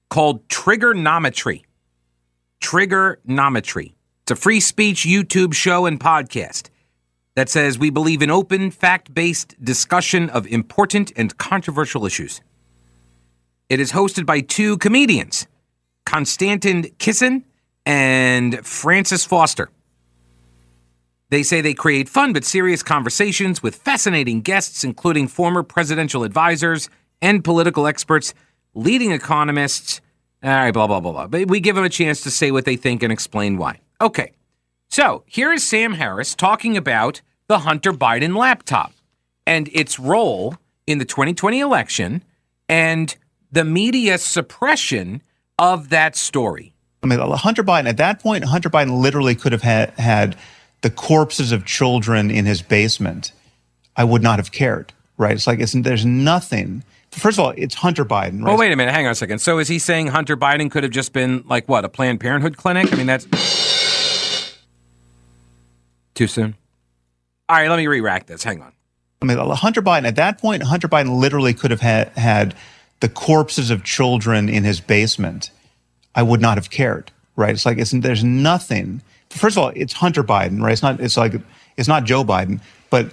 called 0.08 0.48
Triggernometry. 0.48 1.64
Triggernometry. 2.62 3.92
It's 4.22 4.30
a 4.30 4.36
free 4.36 4.60
speech 4.60 5.02
YouTube 5.02 5.52
show 5.52 5.84
and 5.84 6.00
podcast 6.00 6.70
that 7.34 7.50
says 7.50 7.78
we 7.78 7.90
believe 7.90 8.22
in 8.22 8.30
open, 8.30 8.70
fact 8.70 9.12
based 9.12 9.62
discussion 9.62 10.30
of 10.30 10.46
important 10.46 11.12
and 11.16 11.36
controversial 11.36 12.06
issues. 12.06 12.40
It 13.68 13.78
is 13.78 13.92
hosted 13.92 14.24
by 14.24 14.40
two 14.40 14.78
comedians, 14.78 15.46
Konstantin 16.06 16.84
Kisin 16.98 17.42
and 17.86 18.66
Francis 18.66 19.24
Foster. 19.24 19.70
They 21.30 21.42
say 21.42 21.60
they 21.60 21.74
create 21.74 22.08
fun 22.08 22.32
but 22.32 22.44
serious 22.44 22.82
conversations 22.82 23.62
with 23.62 23.76
fascinating 23.76 24.42
guests, 24.42 24.84
including 24.84 25.28
former 25.28 25.62
presidential 25.62 26.24
advisors 26.24 26.90
and 27.22 27.42
political 27.42 27.86
experts, 27.86 28.34
leading 28.74 29.12
economists. 29.12 30.00
All 30.42 30.50
right, 30.50 30.70
blah, 30.72 30.86
blah, 30.86 31.00
blah, 31.00 31.12
blah. 31.12 31.26
But 31.26 31.48
we 31.48 31.60
give 31.60 31.74
them 31.74 31.84
a 31.84 31.88
chance 31.88 32.20
to 32.22 32.30
say 32.30 32.50
what 32.50 32.64
they 32.64 32.76
think 32.76 33.02
and 33.02 33.12
explain 33.12 33.56
why. 33.56 33.80
Okay, 34.00 34.32
so 34.88 35.24
here 35.26 35.52
is 35.52 35.66
Sam 35.66 35.94
Harris 35.94 36.34
talking 36.34 36.76
about 36.76 37.22
the 37.48 37.60
Hunter 37.60 37.92
Biden 37.92 38.36
laptop 38.36 38.92
and 39.46 39.68
its 39.72 39.98
role 39.98 40.56
in 40.86 40.98
the 40.98 41.04
2020 41.04 41.60
election 41.60 42.22
and 42.68 43.16
the 43.50 43.64
media 43.64 44.18
suppression 44.18 45.22
of 45.58 45.88
that 45.88 46.14
story. 46.14 46.75
I 47.12 47.16
mean, 47.16 47.36
Hunter 47.36 47.62
Biden, 47.62 47.88
at 47.88 47.96
that 47.98 48.20
point, 48.20 48.44
Hunter 48.44 48.70
Biden 48.70 49.00
literally 49.00 49.34
could 49.34 49.52
have 49.52 49.62
had, 49.62 49.90
had 49.90 50.36
the 50.82 50.90
corpses 50.90 51.52
of 51.52 51.64
children 51.64 52.30
in 52.30 52.46
his 52.46 52.62
basement, 52.62 53.32
I 53.96 54.04
would 54.04 54.22
not 54.22 54.38
have 54.38 54.52
cared, 54.52 54.92
right? 55.16 55.32
It's 55.32 55.46
like, 55.46 55.60
it's, 55.60 55.72
there's 55.72 56.04
nothing. 56.04 56.84
First 57.12 57.38
of 57.38 57.44
all, 57.44 57.54
it's 57.56 57.76
Hunter 57.76 58.04
Biden, 58.04 58.44
right? 58.44 58.52
Oh, 58.52 58.56
wait 58.58 58.72
a 58.72 58.76
minute. 58.76 58.92
Hang 58.92 59.06
on 59.06 59.12
a 59.12 59.14
second. 59.14 59.38
So 59.38 59.58
is 59.58 59.68
he 59.68 59.78
saying 59.78 60.08
Hunter 60.08 60.36
Biden 60.36 60.70
could 60.70 60.82
have 60.82 60.92
just 60.92 61.12
been 61.12 61.44
like 61.46 61.68
what, 61.68 61.84
a 61.84 61.88
Planned 61.88 62.20
Parenthood 62.20 62.56
clinic? 62.56 62.92
I 62.92 62.96
mean, 62.96 63.06
that's 63.06 63.26
too 66.14 66.26
soon. 66.26 66.56
All 67.48 67.56
right, 67.56 67.70
let 67.70 67.76
me 67.76 67.86
re 67.86 68.00
rack 68.00 68.26
this. 68.26 68.42
Hang 68.42 68.60
on. 68.60 68.72
I 69.22 69.24
mean, 69.24 69.38
Hunter 69.38 69.80
Biden, 69.80 70.06
at 70.06 70.16
that 70.16 70.40
point, 70.40 70.62
Hunter 70.64 70.88
Biden 70.88 71.20
literally 71.20 71.54
could 71.54 71.70
have 71.70 71.80
had, 71.80 72.08
had 72.10 72.54
the 73.00 73.08
corpses 73.08 73.70
of 73.70 73.84
children 73.84 74.48
in 74.48 74.64
his 74.64 74.80
basement. 74.80 75.50
I 76.16 76.22
would 76.22 76.40
not 76.40 76.56
have 76.56 76.70
cared, 76.70 77.12
right? 77.36 77.50
It's 77.50 77.64
like, 77.64 77.78
it's, 77.78 77.92
there's 77.92 78.24
nothing. 78.24 79.02
First 79.30 79.56
of 79.56 79.62
all, 79.62 79.72
it's 79.76 79.92
Hunter 79.92 80.24
Biden, 80.24 80.60
right? 80.60 80.72
It's 80.72 80.82
not, 80.82 80.98
it's 81.00 81.16
like, 81.16 81.34
it's 81.76 81.88
not 81.88 82.04
Joe 82.04 82.24
Biden, 82.24 82.60
but 82.90 83.12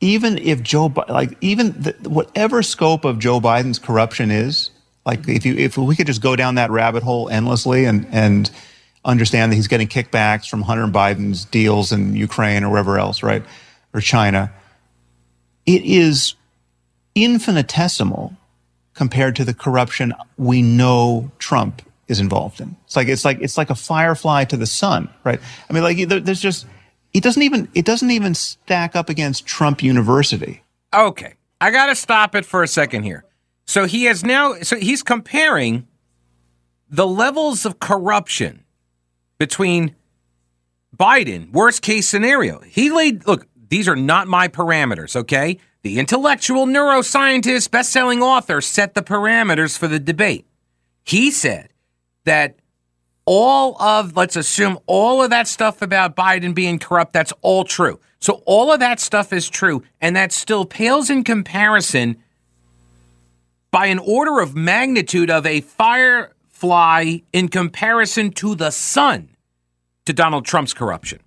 even 0.00 0.36
if 0.38 0.62
Joe, 0.62 0.92
like, 1.08 1.36
even 1.40 1.72
the, 1.80 1.96
whatever 2.08 2.62
scope 2.62 3.06
of 3.06 3.18
Joe 3.18 3.40
Biden's 3.40 3.78
corruption 3.78 4.30
is, 4.30 4.70
like, 5.06 5.26
if 5.28 5.46
you, 5.46 5.54
if 5.54 5.78
we 5.78 5.96
could 5.96 6.06
just 6.06 6.20
go 6.20 6.36
down 6.36 6.56
that 6.56 6.70
rabbit 6.70 7.02
hole 7.02 7.30
endlessly 7.30 7.86
and, 7.86 8.06
and 8.10 8.50
understand 9.04 9.52
that 9.52 9.56
he's 9.56 9.68
getting 9.68 9.88
kickbacks 9.88 10.48
from 10.48 10.62
Hunter 10.62 10.86
Biden's 10.86 11.46
deals 11.46 11.92
in 11.92 12.16
Ukraine 12.16 12.64
or 12.64 12.70
wherever 12.70 12.98
else, 12.98 13.22
right? 13.22 13.42
Or 13.94 14.00
China 14.00 14.52
it 15.66 15.84
is 15.84 16.34
infinitesimal 17.14 18.36
compared 18.94 19.36
to 19.36 19.44
the 19.44 19.54
corruption 19.54 20.12
we 20.36 20.62
know 20.62 21.30
Trump 21.38 21.82
is 22.10 22.20
involved 22.20 22.60
in. 22.60 22.76
It's 22.84 22.96
like 22.96 23.08
it's 23.08 23.24
like 23.24 23.38
it's 23.40 23.56
like 23.56 23.70
a 23.70 23.74
firefly 23.74 24.44
to 24.44 24.56
the 24.56 24.66
sun, 24.66 25.08
right? 25.24 25.40
I 25.68 25.72
mean, 25.72 25.82
like 25.82 26.08
there's 26.08 26.40
just 26.40 26.66
it 27.14 27.22
doesn't 27.22 27.42
even 27.42 27.68
it 27.72 27.84
doesn't 27.84 28.10
even 28.10 28.34
stack 28.34 28.96
up 28.96 29.08
against 29.08 29.46
Trump 29.46 29.82
University. 29.82 30.62
Okay, 30.92 31.34
I 31.60 31.70
got 31.70 31.86
to 31.86 31.94
stop 31.94 32.34
it 32.34 32.44
for 32.44 32.62
a 32.62 32.68
second 32.68 33.04
here. 33.04 33.24
So 33.66 33.86
he 33.86 34.04
has 34.04 34.24
now 34.24 34.54
so 34.62 34.76
he's 34.76 35.02
comparing 35.02 35.86
the 36.88 37.06
levels 37.06 37.64
of 37.64 37.78
corruption 37.78 38.64
between 39.38 39.94
Biden, 40.96 41.52
worst 41.52 41.82
case 41.82 42.08
scenario. 42.08 42.60
He 42.60 42.90
laid 42.90 43.26
look, 43.26 43.46
these 43.68 43.88
are 43.88 43.96
not 43.96 44.26
my 44.26 44.48
parameters, 44.48 45.14
okay? 45.14 45.58
The 45.82 45.98
intellectual 45.98 46.66
neuroscientist, 46.66 47.70
best-selling 47.70 48.20
author 48.20 48.60
set 48.60 48.94
the 48.94 49.02
parameters 49.02 49.78
for 49.78 49.88
the 49.88 49.98
debate. 49.98 50.46
He 51.04 51.30
said 51.30 51.69
that 52.30 52.54
all 53.24 53.80
of, 53.82 54.16
let's 54.16 54.36
assume 54.36 54.78
all 54.86 55.20
of 55.20 55.30
that 55.30 55.48
stuff 55.48 55.82
about 55.82 56.14
Biden 56.14 56.54
being 56.54 56.78
corrupt, 56.78 57.12
that's 57.12 57.32
all 57.40 57.64
true. 57.64 57.98
So 58.20 58.42
all 58.46 58.72
of 58.72 58.78
that 58.78 59.00
stuff 59.00 59.32
is 59.32 59.48
true, 59.48 59.82
and 60.00 60.14
that 60.14 60.30
still 60.30 60.64
pales 60.64 61.10
in 61.10 61.24
comparison 61.24 62.22
by 63.72 63.86
an 63.86 63.98
order 63.98 64.38
of 64.38 64.54
magnitude 64.54 65.28
of 65.28 65.44
a 65.44 65.60
firefly 65.60 67.18
in 67.32 67.48
comparison 67.48 68.30
to 68.34 68.54
the 68.54 68.70
sun 68.70 69.30
to 70.06 70.12
Donald 70.12 70.44
Trump's 70.44 70.72
corruption. 70.72 71.18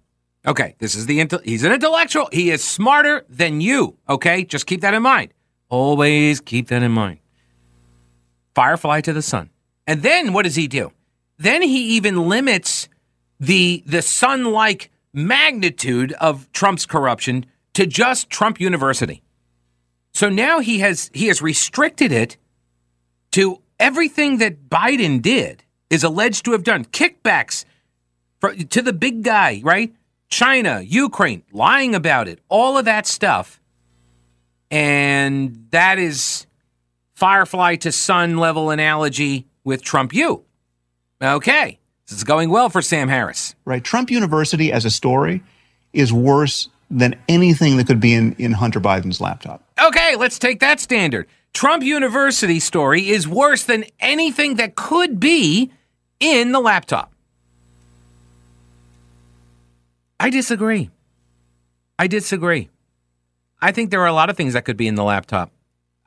Okay, 0.46 0.76
this 0.80 0.96
is 0.96 1.06
the 1.06 1.26
he's 1.44 1.66
an 1.66 1.74
intellectual. 1.74 2.30
He 2.32 2.50
is 2.50 2.64
smarter 2.64 3.26
than 3.28 3.60
you. 3.60 3.98
Okay, 4.08 4.46
just 4.46 4.68
keep 4.68 4.82
that 4.82 4.94
in 4.94 5.04
mind. 5.04 5.34
Always 5.68 6.40
keep 6.40 6.70
that 6.70 6.82
in 6.82 6.92
mind. 6.92 7.20
Firefly 8.56 9.02
to 9.02 9.12
the 9.12 9.22
sun. 9.22 9.50
And 9.88 10.02
then 10.02 10.34
what 10.34 10.44
does 10.44 10.56
he 10.56 10.68
do? 10.68 10.92
Then 11.38 11.62
he 11.62 11.96
even 11.96 12.30
limits 12.30 12.88
the 13.40 13.84
the 13.86 14.02
sun-like 14.02 14.90
magnitude 15.14 16.14
of 16.14 16.52
Trump's 16.54 16.86
corruption 16.86 17.46
to 17.74 17.86
just 17.86 18.30
Trump 18.30 18.60
University. 18.60 19.22
So 20.14 20.30
now 20.30 20.60
he 20.60 20.80
has 20.80 21.10
he 21.14 21.28
has 21.28 21.42
restricted 21.42 22.12
it 22.12 22.38
to 23.32 23.62
everything 23.80 24.38
that 24.38 24.70
Biden 24.70 25.22
did 25.22 25.64
is 25.90 26.04
alleged 26.04 26.46
to 26.46 26.52
have 26.52 26.64
done 26.64 26.86
kickbacks 26.86 27.66
for, 28.40 28.54
to 28.54 28.82
the 28.82 28.94
big 28.94 29.24
guy, 29.24 29.62
right? 29.64 29.94
China, 30.30 30.82
Ukraine, 30.82 31.44
lying 31.52 31.94
about 31.94 32.28
it, 32.28 32.40
all 32.50 32.78
of 32.78 32.86
that 32.86 33.06
stuff. 33.06 33.60
And 34.72 35.68
that 35.70 36.00
is 36.00 36.48
firefly 37.14 37.76
to 37.78 37.92
sun 37.92 38.38
level 38.38 38.72
analogy 38.72 39.48
with 39.64 39.84
Trump 39.84 40.14
U. 40.14 40.44
Okay. 41.22 41.80
This 42.08 42.18
is 42.18 42.24
going 42.24 42.50
well 42.50 42.70
for 42.70 42.82
Sam 42.82 43.08
Harris. 43.08 43.56
Right. 43.66 43.84
Trump 43.84 44.12
University 44.12 44.72
as 44.72 44.86
a 44.86 44.90
story 44.92 45.42
is 45.94 46.12
worse 46.12 46.70
than 46.92 47.16
anything 47.28 47.78
that 47.78 47.88
could 47.88 48.00
be 48.00 48.14
in, 48.14 48.34
in 48.34 48.52
Hunter 48.52 48.80
Biden's 48.80 49.22
laptop. 49.22 49.64
Okay, 49.84 50.16
let's 50.16 50.38
take 50.38 50.60
that 50.60 50.80
standard. 50.80 51.28
Trump 51.54 51.84
University 51.84 52.60
story 52.60 53.10
is 53.10 53.28
worse 53.28 53.64
than 53.64 53.86
anything 54.00 54.56
that 54.56 54.76
could 54.76 55.20
be 55.20 55.72
in 56.20 56.52
the 56.52 56.60
laptop. 56.60 57.14
I 60.20 60.30
disagree. 60.30 60.90
I 61.98 62.08
disagree. 62.08 62.70
I 63.62 63.72
think 63.72 63.92
there 63.92 64.02
are 64.02 64.08
a 64.08 64.14
lot 64.14 64.30
of 64.30 64.38
things 64.38 64.54
that 64.54 64.66
could 64.66 64.78
be 64.78 64.88
in 64.88 64.96
the 64.96 65.04
laptop. 65.04 65.52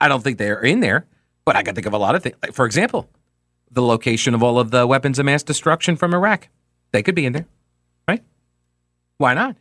I 0.00 0.08
don't 0.08 0.22
think 0.22 0.38
they're 0.38 0.60
in 0.62 0.80
there, 0.80 1.06
but 1.44 1.56
I 1.56 1.62
can 1.62 1.74
think 1.74 1.86
of 1.86 1.92
a 1.92 1.98
lot 1.98 2.14
of 2.14 2.22
things. 2.22 2.36
Like, 2.42 2.52
for 2.52 2.66
example, 2.66 3.08
the 3.76 3.82
location 3.82 4.34
of 4.34 4.42
all 4.42 4.58
of 4.58 4.70
the 4.70 4.86
weapons 4.86 5.18
of 5.18 5.26
mass 5.26 5.42
destruction 5.42 5.96
from 5.96 6.14
Iraq. 6.14 6.48
They 6.92 7.02
could 7.02 7.14
be 7.14 7.26
in 7.26 7.34
there, 7.34 7.46
right? 8.08 8.22
Why 9.18 9.34
not? 9.34 9.54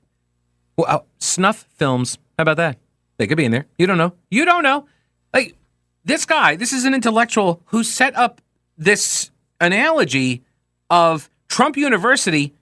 Well, 0.78 0.88
uh, 0.90 1.00
snuff 1.20 1.68
films. 1.76 2.18
How 2.38 2.44
about 2.44 2.58
that? 2.58 2.78
They 3.18 3.28
could 3.28 3.38
be 3.38 3.46
in 3.46 3.52
there. 3.52 3.68
You 3.78 3.86
don't 3.86 3.98
know. 3.98 4.14
You 4.32 4.46
don't 4.46 4.64
know. 4.64 4.88
Like 5.34 5.56
this 6.06 6.26
guy, 6.26 6.56
this 6.56 6.72
is 6.72 6.86
an 6.86 6.94
intellectual 6.94 7.62
who 7.66 7.84
set 7.84 8.16
up 8.16 8.42
this 8.78 9.32
analogy 9.60 10.44
of 10.90 11.30
Trump 11.50 11.76
University 11.76 12.54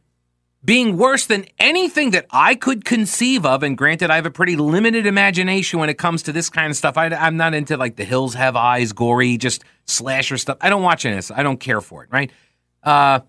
being 0.65 0.97
worse 0.97 1.25
than 1.25 1.45
anything 1.59 2.11
that 2.11 2.25
I 2.31 2.55
could 2.55 2.85
conceive 2.85 3.45
of. 3.45 3.63
And 3.63 3.77
granted, 3.77 4.09
I 4.09 4.15
have 4.15 4.25
a 4.25 4.31
pretty 4.31 4.55
limited 4.55 5.05
imagination 5.05 5.79
when 5.79 5.89
it 5.89 5.97
comes 5.97 6.23
to 6.23 6.31
this 6.31 6.49
kind 6.49 6.69
of 6.69 6.77
stuff. 6.77 6.97
I, 6.97 7.07
am 7.07 7.35
not 7.35 7.53
into 7.53 7.75
like 7.75 7.97
the 7.97 8.05
hills 8.05 8.33
have 8.35 8.55
eyes, 8.55 8.93
gory, 8.93 9.37
just 9.37 9.63
slasher 9.85 10.37
stuff. 10.37 10.57
I 10.61 10.69
don't 10.69 10.81
watch 10.81 11.03
this. 11.03 11.31
I 11.31 11.43
don't 11.43 11.59
care 11.59 11.81
for 11.81 12.03
it, 12.03 12.09
right? 12.11 12.31
Uh, 12.81 13.19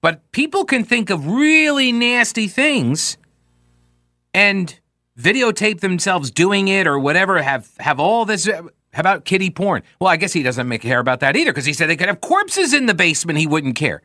but 0.00 0.32
people 0.32 0.64
can 0.64 0.84
think 0.84 1.10
of 1.10 1.26
really 1.26 1.92
nasty 1.92 2.48
things 2.48 3.18
and 4.32 4.78
videotape 5.18 5.80
themselves 5.80 6.30
doing 6.30 6.68
it 6.68 6.86
or 6.86 6.98
whatever, 6.98 7.42
have, 7.42 7.70
have 7.78 8.00
all 8.00 8.24
this. 8.24 8.46
How 8.46 8.70
about 8.94 9.26
kiddie 9.26 9.50
porn? 9.50 9.82
Well, 10.00 10.08
I 10.08 10.16
guess 10.16 10.32
he 10.32 10.42
doesn't 10.42 10.66
make 10.66 10.80
care 10.80 10.98
about 10.98 11.20
that 11.20 11.36
either 11.36 11.52
because 11.52 11.66
he 11.66 11.74
said 11.74 11.88
they 11.88 11.96
could 11.96 12.08
have 12.08 12.22
corpses 12.22 12.72
in 12.72 12.86
the 12.86 12.94
basement. 12.94 13.38
He 13.38 13.46
wouldn't 13.46 13.76
care. 13.76 14.02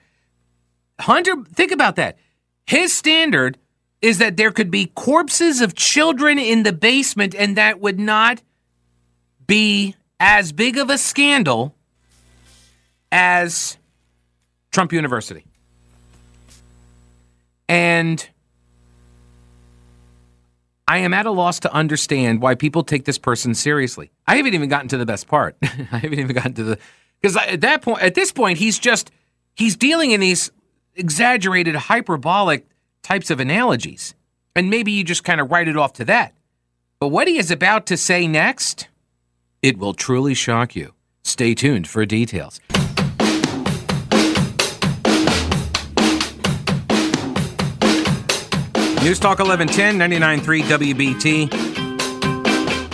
Hunter, 1.00 1.36
think 1.54 1.72
about 1.72 1.96
that 1.96 2.18
his 2.68 2.96
standard 2.96 3.58
is 4.02 4.20
that 4.20 4.38
there 4.38 4.52
could 4.52 4.70
be 4.70 4.88
corpses 4.88 5.62
of 5.62 5.74
children 5.74 6.38
in 6.38 6.64
the 6.64 6.74
basement, 6.74 7.34
and 7.34 7.58
that 7.58 7.80
would 7.80 8.00
not 8.00 8.44
be 9.48 9.96
as 10.20 10.52
big 10.52 10.78
of 10.78 10.90
a 10.90 10.98
scandal 10.98 11.74
as 13.12 13.78
Trump 14.72 14.94
University. 14.94 15.46
And 17.70 18.28
I 20.88 21.00
am 21.00 21.14
at 21.14 21.26
a 21.26 21.32
loss 21.32 21.60
to 21.62 21.74
understand 21.74 22.42
why 22.42 22.56
people 22.56 22.84
take 22.84 23.06
this 23.06 23.18
person 23.18 23.56
seriously. 23.56 24.12
I 24.26 24.36
haven't 24.38 24.54
even 24.54 24.70
gotten 24.70 24.88
to 24.90 24.98
the 24.98 25.06
best 25.06 25.28
part. 25.28 25.58
I 25.64 25.68
haven't 25.68 26.20
even 26.20 26.36
gotten 26.36 26.54
to 26.56 26.64
the 26.64 26.80
because 27.22 27.36
at 27.36 27.62
that 27.62 27.82
point, 27.82 28.02
at 28.02 28.14
this 28.14 28.32
point, 28.32 28.58
he's 28.58 28.78
just 28.78 29.12
he's 29.56 29.76
dealing 29.76 30.12
in 30.12 30.20
these 30.20 30.52
exaggerated, 30.98 31.76
hyperbolic 31.76 32.68
types 33.04 33.30
of 33.30 33.40
analogies. 33.40 34.16
And 34.56 34.70
maybe 34.70 34.92
you 34.92 35.04
just 35.04 35.24
kind 35.24 35.40
of 35.40 35.52
write 35.52 35.68
it 35.68 35.78
off 35.78 35.94
to 35.94 36.06
that. 36.06 36.34
But 37.00 37.10
what 37.10 37.28
he 37.28 37.38
is 37.38 37.52
about 37.52 37.86
to 37.88 37.98
say 37.98 38.28
next, 38.28 38.88
it 39.62 39.78
will 39.78 39.94
truly 39.94 40.34
shock 40.34 40.76
you. 40.76 40.94
Stay 41.24 41.54
tuned 41.54 41.88
for 41.88 42.06
details. 42.06 42.60
News 49.04 49.20
Talk 49.20 49.40
1110, 49.40 49.98
99.3 50.00 50.62
WBT. 50.64 51.78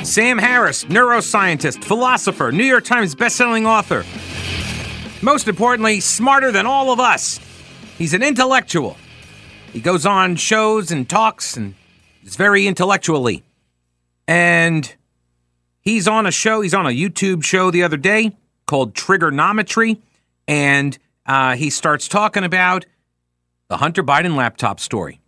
Sam 0.05 0.37
Harris, 0.37 0.83
neuroscientist, 0.83 1.83
philosopher, 1.83 2.51
New 2.51 2.65
York 2.65 2.83
Times 2.83 3.15
bestselling 3.15 3.65
author. 3.65 4.03
Most 5.23 5.47
importantly, 5.47 6.01
smarter 6.01 6.51
than 6.51 6.65
all 6.65 6.91
of 6.91 6.99
us. 6.99 7.39
He's 7.97 8.13
an 8.13 8.23
intellectual. 8.23 8.97
He 9.71 9.79
goes 9.79 10.05
on 10.05 10.35
shows 10.35 10.91
and 10.91 11.07
talks 11.07 11.55
and 11.57 11.75
is 12.23 12.35
very 12.35 12.65
intellectually. 12.67 13.43
And 14.27 14.93
he's 15.81 16.07
on 16.07 16.25
a 16.25 16.31
show, 16.31 16.61
he's 16.61 16.73
on 16.73 16.85
a 16.85 16.89
YouTube 16.89 17.43
show 17.43 17.71
the 17.71 17.83
other 17.83 17.97
day 17.97 18.35
called 18.65 18.93
Triggernometry. 18.93 19.99
And 20.47 20.97
uh, 21.25 21.55
he 21.55 21.69
starts 21.69 22.07
talking 22.07 22.43
about 22.43 22.85
the 23.69 23.77
Hunter 23.77 24.03
Biden 24.03 24.35
laptop 24.35 24.79
story 24.79 25.19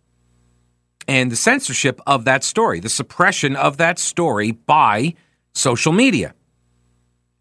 and 1.08 1.30
the 1.30 1.36
censorship 1.36 2.00
of 2.06 2.24
that 2.24 2.42
story, 2.42 2.80
the 2.80 2.88
suppression 2.88 3.54
of 3.56 3.76
that 3.76 3.98
story 3.98 4.50
by 4.50 5.14
social 5.54 5.92
media 5.92 6.34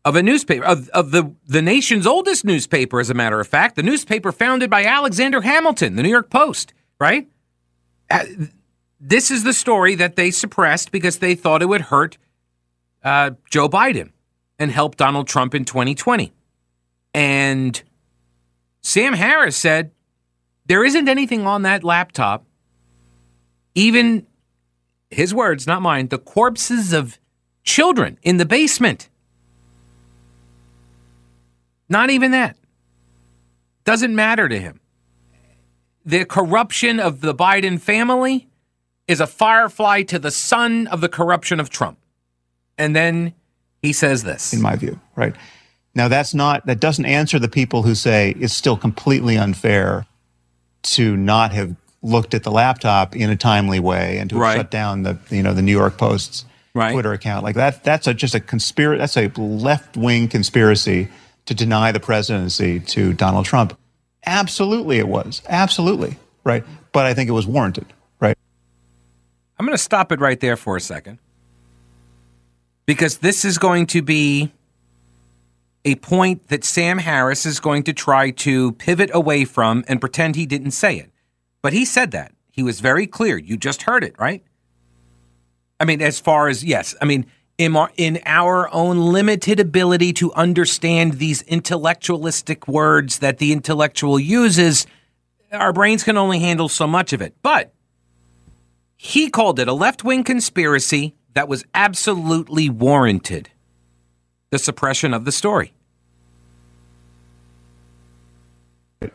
of 0.06 0.16
a 0.16 0.24
newspaper 0.24 0.64
of, 0.64 0.88
of 0.90 1.12
the 1.12 1.34
the 1.46 1.62
nation's 1.62 2.08
oldest 2.08 2.46
newspaper 2.46 3.02
as 3.02 3.10
a 3.10 3.14
matter 3.14 3.40
of 3.42 3.48
fact 3.48 3.76
the 3.76 3.84
newspaper 3.84 4.32
founded 4.32 4.70
by 4.70 4.86
alexander 4.86 5.42
hamilton 5.42 5.96
the 5.96 6.04
new 6.04 6.10
york 6.10 6.30
post 6.30 6.74
right 7.00 7.28
uh, 8.10 8.24
this 9.00 9.30
is 9.30 9.44
the 9.44 9.54
story 9.54 9.96
that 9.96 10.16
they 10.16 10.32
suppressed 10.32 10.92
because 10.92 11.20
they 11.20 11.36
thought 11.36 11.62
it 11.62 11.68
would 11.68 11.82
hurt 11.82 12.18
uh, 13.04 13.32
Joe 13.50 13.70
Biden 13.70 14.12
and 14.58 14.72
help 14.72 14.96
Donald 14.98 15.28
Trump 15.28 15.54
in 15.54 15.64
2020. 15.64 16.34
And 17.14 17.82
Sam 18.82 19.14
Harris 19.14 19.56
said 19.56 19.92
there 20.66 20.84
isn't 20.84 21.08
anything 21.08 21.46
on 21.46 21.62
that 21.62 21.84
laptop, 21.84 22.46
even 23.76 24.26
his 25.12 25.34
words, 25.34 25.68
not 25.68 25.82
mine, 25.82 26.08
the 26.08 26.18
corpses 26.18 26.92
of 26.92 27.20
children 27.64 28.18
in 28.24 28.38
the 28.38 28.46
basement. 28.46 29.10
Not 31.90 32.10
even 32.10 32.32
that. 32.32 32.58
Doesn't 33.84 34.16
matter 34.16 34.50
to 34.50 34.60
him. 34.60 34.80
The 36.06 36.26
corruption 36.26 37.00
of 37.00 37.22
the 37.22 37.34
Biden 37.34 37.80
family 37.80 38.48
is 39.08 39.20
a 39.20 39.28
firefly 39.28 40.04
to 40.04 40.20
the 40.20 40.32
sun 40.32 40.88
of 40.88 41.02
the 41.02 41.10
corruption 41.10 41.60
of 41.60 41.70
Trump. 41.70 42.00
And 42.78 42.96
then 42.96 43.34
he 43.82 43.94
says 43.94 44.24
this. 44.24 44.54
In 44.54 44.62
my 44.62 44.76
view, 44.76 45.00
right? 45.16 45.36
Now, 45.94 46.08
that's 46.08 46.34
not, 46.34 46.66
that 46.66 46.80
doesn't 46.80 47.06
answer 47.06 47.40
the 47.40 47.48
people 47.48 47.84
who 47.84 47.96
say 47.96 48.36
it's 48.40 48.54
still 48.54 48.76
completely 48.78 49.38
unfair 49.38 50.06
to 50.84 51.16
not 51.16 51.54
have 51.54 51.76
looked 52.02 52.34
at 52.34 52.44
the 52.44 52.52
laptop 52.52 53.16
in 53.16 53.30
a 53.30 53.36
timely 53.36 53.80
way 53.80 54.18
and 54.18 54.30
to 54.32 54.38
Right. 54.38 54.58
shut 54.58 54.70
down 54.70 55.04
the, 55.04 55.18
you 55.30 55.42
know, 55.42 55.54
the 55.54 55.62
New 55.62 55.72
York 55.72 55.98
Post's 55.98 56.46
Right. 56.74 56.92
Twitter 56.92 57.14
account. 57.14 57.44
Like 57.46 57.56
that, 57.56 57.84
that's 57.84 58.06
a, 58.06 58.14
just 58.14 58.36
a 58.36 58.40
conspiracy, 58.42 59.00
that's 59.00 59.16
a 59.16 59.28
left 59.42 59.96
wing 59.96 60.28
conspiracy 60.28 61.08
to 61.46 61.54
deny 61.54 61.92
the 61.92 62.00
presidency 62.00 62.80
to 62.80 63.14
Donald 63.14 63.46
Trump. 63.46 63.78
Absolutely, 64.26 64.98
it 64.98 65.08
was. 65.08 65.42
Absolutely. 65.48 66.18
Right. 66.44 66.64
But 66.92 67.06
I 67.06 67.14
think 67.14 67.30
it 67.30 67.34
was 67.34 67.48
warranted. 67.48 67.86
Right. 68.20 68.38
I'm 69.58 69.66
going 69.66 69.78
to 69.78 69.84
stop 69.84 70.12
it 70.12 70.20
right 70.20 70.40
there 70.40 70.58
for 70.58 70.76
a 70.76 70.82
second 70.82 71.20
because 72.86 73.18
this 73.20 73.46
is 73.46 73.58
going 73.58 73.88
to 73.88 74.02
be 74.02 74.52
a 75.84 75.96
point 75.96 76.48
that 76.48 76.64
Sam 76.64 76.98
Harris 76.98 77.46
is 77.46 77.60
going 77.60 77.84
to 77.84 77.94
try 77.94 78.32
to 78.32 78.72
pivot 78.74 79.12
away 79.14 79.46
from 79.46 79.84
and 79.88 80.02
pretend 80.02 80.36
he 80.36 80.46
didn't 80.46 80.72
say 80.72 80.98
it. 80.98 81.12
But 81.62 81.74
he 81.74 81.86
said 81.86 82.12
that. 82.12 82.32
He 82.52 82.64
was 82.64 82.80
very 82.80 83.06
clear. 83.06 83.38
You 83.38 83.58
just 83.58 83.84
heard 83.84 84.04
it, 84.04 84.16
right? 84.18 84.44
I 85.80 85.86
mean, 85.86 86.02
as 86.02 86.20
far 86.20 86.48
as, 86.48 86.64
yes, 86.64 86.96
I 87.02 87.06
mean, 87.06 87.26
in 87.58 87.76
our, 87.76 87.92
in 87.98 88.20
our 88.26 88.74
own 88.74 88.98
limited 88.98 89.60
ability 89.60 90.14
to 90.14 90.34
understand 90.34 91.14
these 91.14 91.42
intellectualistic 91.44 92.68
words 92.68 93.20
that 93.20 93.38
the 93.38 93.52
intellectual 93.52 94.20
uses, 94.20 94.86
our 95.52 95.72
brains 95.72 96.04
can 96.04 96.18
only 96.18 96.40
handle 96.40 96.68
so 96.68 96.88
much 96.88 97.14
of 97.14 97.22
it. 97.22 97.34
But 97.42 97.74
he 98.98 99.30
called 99.30 99.60
it 99.60 99.68
a 99.68 99.74
left 99.74 100.04
wing 100.04 100.24
conspiracy 100.24 101.16
that 101.34 101.48
was 101.48 101.64
absolutely 101.74 102.70
warranted 102.70 103.50
the 104.50 104.60
suppression 104.60 105.14
of 105.14 105.26
the 105.26 105.32
story. 105.32 105.75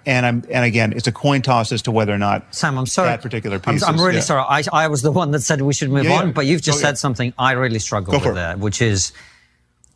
And 0.06 0.24
I'm, 0.26 0.44
and 0.50 0.64
again, 0.64 0.92
it's 0.92 1.06
a 1.08 1.12
coin 1.12 1.42
toss 1.42 1.72
as 1.72 1.82
to 1.82 1.90
whether 1.90 2.12
or 2.12 2.18
not 2.18 2.54
Sam, 2.54 2.78
I'm 2.78 2.86
sorry. 2.86 3.08
that 3.08 3.22
particular 3.22 3.60
I'm, 3.64 3.74
piece 3.74 3.82
I'm 3.82 3.96
really 3.98 4.16
yeah. 4.16 4.20
sorry. 4.20 4.44
I, 4.48 4.62
I 4.84 4.88
was 4.88 5.02
the 5.02 5.10
one 5.10 5.30
that 5.32 5.40
said 5.40 5.60
we 5.62 5.72
should 5.72 5.90
move 5.90 6.04
Yeah, 6.04 6.10
yeah. 6.10 6.18
on, 6.20 6.32
but 6.32 6.46
you've 6.46 6.62
just 6.62 6.78
Go 6.78 6.82
said 6.82 6.86
ahead. 6.88 6.98
something 6.98 7.32
I 7.38 7.52
really 7.52 7.78
struggle 7.78 8.12
with 8.12 8.22
for 8.22 8.32
it. 8.32 8.34
there, 8.34 8.56
which 8.56 8.82
is 8.82 9.12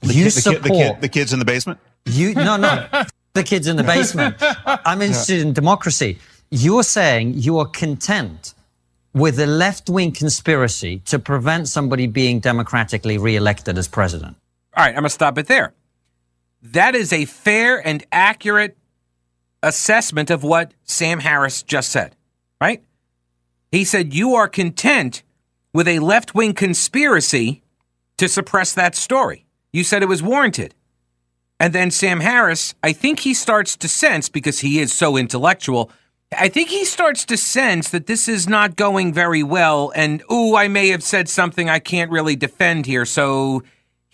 the, 0.00 0.14
you 0.14 0.24
kid, 0.24 0.32
the, 0.32 0.34
kid, 0.34 0.42
support 0.42 0.62
the, 0.62 0.68
kid, 0.70 1.00
the 1.02 1.08
kids 1.08 1.32
in 1.32 1.38
the 1.38 1.44
basement. 1.44 1.78
you. 2.06 2.34
No, 2.34 2.56
no, 2.56 2.86
the 3.34 3.42
kids 3.44 3.66
in 3.68 3.76
the 3.76 3.84
basement. 3.84 4.36
I'm 4.66 5.00
interested 5.02 5.40
in 5.40 5.52
democracy. 5.52 6.18
You're 6.50 6.82
saying 6.82 7.34
you 7.34 7.58
are 7.58 7.66
content 7.66 8.54
with 9.12 9.38
a 9.38 9.46
left-wing 9.46 10.10
conspiracy 10.12 10.98
to 11.06 11.18
prevent 11.20 11.68
somebody 11.68 12.06
being 12.08 12.40
democratically 12.40 13.16
re-elected 13.16 13.78
as 13.78 13.86
president. 13.86 14.36
All 14.76 14.82
right, 14.82 14.88
I'm 14.88 14.94
going 14.94 15.04
to 15.04 15.10
stop 15.10 15.38
it 15.38 15.46
there. 15.46 15.72
That 16.62 16.94
is 16.96 17.12
a 17.12 17.24
fair 17.26 17.86
and 17.86 18.04
accurate 18.10 18.76
assessment 19.66 20.30
of 20.30 20.42
what 20.42 20.72
Sam 20.84 21.20
Harris 21.20 21.62
just 21.62 21.90
said, 21.90 22.14
right? 22.60 22.82
He 23.72 23.84
said, 23.84 24.14
You 24.14 24.34
are 24.34 24.48
content 24.48 25.22
with 25.72 25.88
a 25.88 25.98
left 25.98 26.34
wing 26.34 26.54
conspiracy 26.54 27.62
to 28.16 28.28
suppress 28.28 28.72
that 28.74 28.94
story. 28.94 29.46
You 29.72 29.82
said 29.82 30.02
it 30.02 30.08
was 30.08 30.22
warranted. 30.22 30.74
And 31.58 31.72
then 31.72 31.90
Sam 31.90 32.20
Harris, 32.20 32.74
I 32.82 32.92
think 32.92 33.20
he 33.20 33.34
starts 33.34 33.76
to 33.78 33.88
sense, 33.88 34.28
because 34.28 34.60
he 34.60 34.80
is 34.80 34.92
so 34.92 35.16
intellectual, 35.16 35.90
I 36.36 36.48
think 36.48 36.68
he 36.68 36.84
starts 36.84 37.24
to 37.26 37.36
sense 37.36 37.90
that 37.90 38.06
this 38.06 38.28
is 38.28 38.48
not 38.48 38.76
going 38.76 39.12
very 39.12 39.42
well. 39.42 39.92
And, 39.94 40.22
ooh, 40.30 40.56
I 40.56 40.68
may 40.68 40.88
have 40.88 41.02
said 41.02 41.28
something 41.28 41.68
I 41.70 41.78
can't 41.78 42.10
really 42.10 42.36
defend 42.36 42.86
here. 42.86 43.04
So 43.04 43.62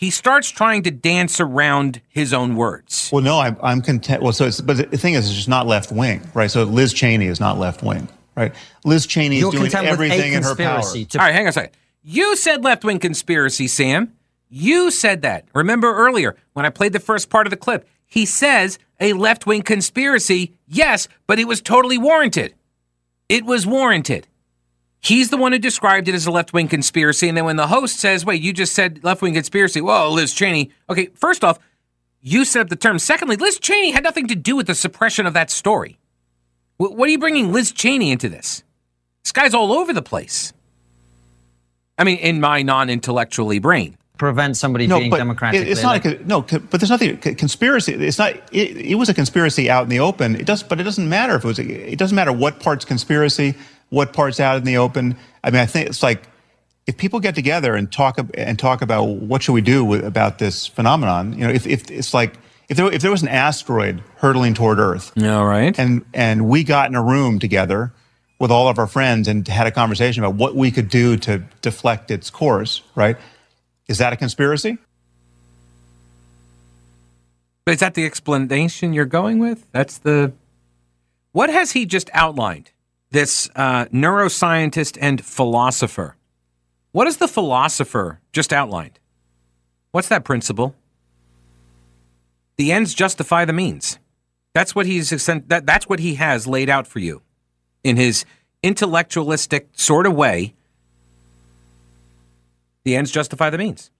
he 0.01 0.09
starts 0.09 0.49
trying 0.49 0.83
to 0.85 0.91
dance 0.91 1.41
around 1.41 2.01
his 2.09 2.33
own 2.33 2.57
words. 2.57 3.11
Well, 3.13 3.23
no, 3.23 3.39
I'm, 3.39 3.59
I'm 3.63 3.83
content. 3.83 4.23
Well, 4.23 4.33
so 4.33 4.47
it's, 4.47 4.59
but 4.59 4.91
the 4.91 4.97
thing 4.97 5.13
is, 5.13 5.27
it's 5.27 5.37
just 5.37 5.49
not 5.49 5.67
left 5.67 5.93
wing, 5.93 6.27
right? 6.33 6.51
So 6.51 6.65
Liz 6.65 6.95
Cheney 6.95 7.27
is 7.27 7.39
not 7.39 7.59
left 7.59 7.83
wing, 7.83 8.09
right? 8.35 8.55
Liz 8.87 9.07
Cheney 9.07 9.37
is 9.37 9.43
You're 9.43 9.53
doing 9.53 9.75
everything 9.75 10.33
in 10.33 10.43
her 10.43 10.57
power. 10.57 10.77
conspiracy 10.77 11.05
to 11.05 11.19
All 11.19 11.27
right, 11.27 11.35
hang 11.35 11.43
on 11.45 11.51
a 11.51 11.53
second. 11.53 11.73
You 12.03 12.35
said 12.35 12.65
left 12.65 12.83
wing 12.83 12.99
conspiracy, 12.99 13.69
Sam. 13.69 14.15
You 14.49 14.91
said 14.91 15.21
that. 15.21 15.45
Remember 15.55 15.95
earlier 15.95 16.35
when 16.55 16.65
I 16.65 16.71
played 16.71 16.95
the 16.95 16.99
first 16.99 17.29
part 17.29 17.47
of 17.47 17.51
the 17.51 17.59
clip? 17.59 17.87
He 18.07 18.25
says 18.25 18.79
a 19.01 19.13
left 19.13 19.45
wing 19.45 19.61
conspiracy, 19.61 20.55
yes, 20.67 21.09
but 21.27 21.39
it 21.39 21.47
was 21.47 21.61
totally 21.61 21.99
warranted. 21.99 22.55
It 23.29 23.45
was 23.45 23.67
warranted. 23.67 24.29
He's 25.03 25.31
the 25.31 25.37
one 25.39 25.53
who 25.53 25.59
described 25.59 26.09
it 26.09 26.15
as 26.15 26.27
a 26.27 26.31
left 26.31 26.53
wing 26.53 26.69
conspiracy. 26.69 27.27
And 27.29 27.37
then 27.37 27.45
when 27.47 27.57
the 27.57 27.67
host 27.69 27.99
says, 27.99 28.25
wait, 28.25 28.43
you 28.43 28.53
just 28.53 28.75
said 28.75 29.03
left 29.03 29.23
wing 29.23 29.35
conspiracy. 29.35 29.81
Whoa, 29.81 30.11
Liz 30.13 30.35
Cheney. 30.35 30.71
Okay, 30.91 31.07
first 31.15 31.43
off, 31.43 31.59
you 32.21 32.45
set 32.45 32.61
up 32.61 32.69
the 32.69 32.77
term. 32.77 32.99
Secondly, 32.99 33.37
Liz 33.37 33.59
Cheney 33.59 33.93
had 33.93 34.03
nothing 34.05 34.27
to 34.29 34.35
do 34.35 34.57
with 34.57 34.67
the 34.67 34.75
suppression 34.75 35.25
of 35.27 35.33
that 35.33 35.51
story. 35.51 35.99
Wh- 36.77 36.93
What 36.93 37.09
are 37.09 37.13
you 37.13 37.19
bringing 37.19 37.51
Liz 37.51 37.73
Cheney 37.73 38.11
into 38.13 38.29
this? 38.29 38.63
This 39.25 39.33
guy's 39.33 39.55
all 39.55 39.73
over 39.73 39.93
the 39.95 40.03
place. 40.03 40.53
I 41.99 42.05
mean, 42.05 42.19
in 42.19 42.41
my 42.41 42.63
non-intellectually 42.63 43.59
brain. 43.59 43.97
prevent 44.19 44.57
somebody 44.59 44.87
No, 44.87 44.99
being 44.99 45.11
but 45.11 45.17
democratically 45.19 45.67
it, 45.67 45.73
it's 45.73 45.83
not 45.83 46.05
a, 46.05 46.23
no, 46.27 46.43
but 46.43 46.73
there's 46.73 46.91
nothing 46.91 47.17
conspiracy. 47.19 47.95
It's 47.95 48.19
not. 48.19 48.33
It, 48.53 48.77
it 48.77 48.95
was 48.97 49.09
a 49.09 49.15
conspiracy 49.15 49.71
out 49.71 49.83
in 49.85 49.89
the 49.89 50.01
open. 50.01 50.37
It 50.37 50.45
does, 50.47 50.63
but 50.63 50.79
it 50.79 50.85
doesn't 50.85 51.09
matter 51.09 51.37
if 51.37 51.45
it 51.45 51.49
was. 51.49 51.59
A, 51.59 51.93
it 51.93 51.99
doesn't 51.99 52.15
matter 52.17 52.33
what 52.33 52.61
part's 52.61 52.85
conspiracy, 52.85 53.55
what 53.90 54.12
part's 54.12 54.40
out 54.40 54.57
in 54.57 54.64
the 54.64 54.79
open. 54.79 55.16
I 55.44 55.50
mean, 55.50 55.61
I 55.61 55.66
think 55.66 55.88
it's 55.88 56.03
like 56.03 56.24
if 56.87 56.96
people 56.96 57.20
get 57.20 57.35
together 57.35 57.74
and 57.74 57.90
talk 57.90 58.18
and 58.35 58.59
talk 58.59 58.83
about 58.83 59.05
what 59.05 59.42
should 59.42 59.53
we 59.53 59.61
do 59.61 59.85
with, 59.85 60.05
about 60.05 60.38
this 60.38 60.66
phenomenon. 60.66 61.35
You 61.35 61.46
know, 61.46 61.50
if, 61.50 61.66
if 61.66 61.90
it's 61.90 62.14
like 62.14 62.35
if 62.68 62.76
there 62.76 62.90
if 62.92 63.03
there 63.03 63.11
was 63.11 63.22
an 63.22 63.29
asteroid 63.29 64.03
hurtling 64.16 64.55
toward 64.55 64.79
Earth, 64.79 65.12
All 65.22 65.46
right. 65.46 65.79
and 65.79 66.05
and 66.14 66.48
we 66.48 66.64
got 66.64 66.88
in 66.88 66.96
a 66.96 67.03
room 67.03 67.38
together 67.38 67.92
with 68.38 68.50
all 68.50 68.68
of 68.68 68.79
our 68.79 68.87
friends 68.87 69.29
and 69.29 69.46
had 69.46 69.66
a 69.66 69.70
conversation 69.70 70.24
about 70.24 70.37
what 70.37 70.55
we 70.57 70.70
could 70.70 70.88
do 70.88 71.16
to 71.18 71.44
deflect 71.61 72.11
its 72.11 72.31
course. 72.31 72.83
Right? 72.94 73.16
Is 73.87 73.98
that 73.98 74.12
a 74.12 74.16
conspiracy? 74.16 74.79
But 77.64 77.74
is 77.74 77.81
that 77.81 77.94
the 77.94 78.07
explanation 78.07 78.92
you're 78.92 79.05
going 79.05 79.38
with? 79.38 79.66
That's 79.72 79.98
the. 79.98 80.33
What 81.33 81.50
has 81.50 81.72
he 81.72 81.87
just 81.87 82.11
outlined? 82.12 82.70
This 83.11 83.51
uh, 83.57 83.87
neuroscientist 83.87 84.96
and 85.01 85.25
philosopher. 85.25 86.16
What 86.92 87.07
has 87.07 87.16
the 87.16 87.29
philosopher 87.29 88.20
just 88.33 88.53
outlined? 88.53 88.99
What's 89.92 90.09
that 90.09 90.25
principle? 90.25 90.75
The 92.57 92.73
ends 92.73 92.94
justify 92.94 93.44
the 93.44 93.53
means. 93.53 93.99
That's 94.55 94.75
what 94.75 94.87
he's 94.87 95.11
that, 95.11 95.62
that's 95.64 95.88
what 95.88 96.01
he 96.01 96.14
has 96.16 96.46
laid 96.46 96.68
out 96.68 96.87
for 96.87 96.99
you 96.99 97.23
in 97.83 97.96
his 97.96 98.25
intellectualistic 98.62 99.68
sort 99.73 100.07
of 100.07 100.14
way. 100.14 100.55
The 102.85 102.96
ends 102.96 103.11
justify 103.11 103.51
the 103.51 103.59
means. 103.59 103.90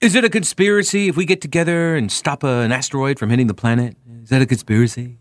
Is 0.00 0.14
it 0.14 0.24
a 0.24 0.30
conspiracy 0.30 1.08
if 1.08 1.16
we 1.16 1.24
get 1.24 1.40
together 1.40 1.96
and 1.96 2.10
stop 2.10 2.44
an 2.44 2.70
asteroid 2.70 3.18
from 3.18 3.30
hitting 3.30 3.48
the 3.48 3.54
planet? 3.54 3.96
Is 4.22 4.30
that 4.30 4.40
a 4.40 4.46
conspiracy? 4.46 5.18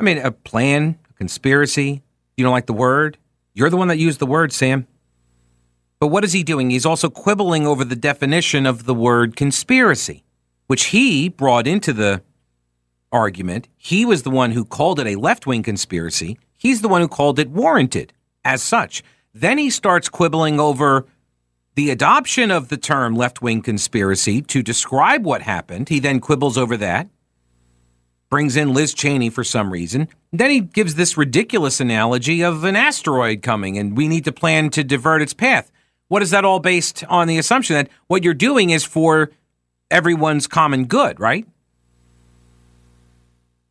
I 0.00 0.02
mean, 0.02 0.18
a 0.18 0.32
plan, 0.32 0.98
a 1.10 1.12
conspiracy. 1.12 2.02
You 2.36 2.44
don't 2.44 2.52
like 2.52 2.66
the 2.66 2.72
word? 2.72 3.18
You're 3.52 3.68
the 3.68 3.76
one 3.76 3.88
that 3.88 3.98
used 3.98 4.18
the 4.18 4.26
word, 4.26 4.50
Sam. 4.50 4.86
But 5.98 6.06
what 6.06 6.24
is 6.24 6.32
he 6.32 6.42
doing? 6.42 6.70
He's 6.70 6.86
also 6.86 7.10
quibbling 7.10 7.66
over 7.66 7.84
the 7.84 7.96
definition 7.96 8.64
of 8.64 8.86
the 8.86 8.94
word 8.94 9.36
conspiracy, 9.36 10.24
which 10.68 10.86
he 10.86 11.28
brought 11.28 11.66
into 11.66 11.92
the 11.92 12.22
argument. 13.12 13.68
He 13.76 14.06
was 14.06 14.22
the 14.22 14.30
one 14.30 14.52
who 14.52 14.64
called 14.64 14.98
it 14.98 15.06
a 15.06 15.16
left 15.16 15.46
wing 15.46 15.62
conspiracy. 15.62 16.38
He's 16.56 16.80
the 16.80 16.88
one 16.88 17.02
who 17.02 17.08
called 17.08 17.38
it 17.38 17.50
warranted 17.50 18.14
as 18.42 18.62
such. 18.62 19.02
Then 19.34 19.58
he 19.58 19.68
starts 19.68 20.08
quibbling 20.08 20.58
over 20.58 21.04
the 21.74 21.90
adoption 21.90 22.50
of 22.50 22.68
the 22.68 22.78
term 22.78 23.14
left 23.14 23.42
wing 23.42 23.60
conspiracy 23.60 24.40
to 24.42 24.62
describe 24.62 25.26
what 25.26 25.42
happened. 25.42 25.90
He 25.90 26.00
then 26.00 26.20
quibbles 26.20 26.56
over 26.56 26.78
that, 26.78 27.08
brings 28.30 28.56
in 28.56 28.72
Liz 28.72 28.94
Cheney 28.94 29.28
for 29.28 29.44
some 29.44 29.72
reason. 29.72 30.08
Then 30.32 30.50
he 30.50 30.60
gives 30.60 30.94
this 30.94 31.16
ridiculous 31.16 31.80
analogy 31.80 32.42
of 32.42 32.64
an 32.64 32.76
asteroid 32.76 33.42
coming 33.42 33.76
and 33.76 33.96
we 33.96 34.08
need 34.08 34.24
to 34.24 34.32
plan 34.32 34.70
to 34.70 34.84
divert 34.84 35.20
its 35.20 35.34
path. 35.34 35.70
what 36.08 36.22
is 36.22 36.30
that 36.30 36.44
all 36.44 36.58
based 36.58 37.04
on 37.08 37.28
the 37.28 37.38
assumption 37.38 37.74
that 37.74 37.88
what 38.08 38.24
you're 38.24 38.34
doing 38.34 38.70
is 38.70 38.84
for 38.84 39.30
everyone's 39.90 40.46
common 40.46 40.86
good, 40.86 41.20
right? 41.20 41.46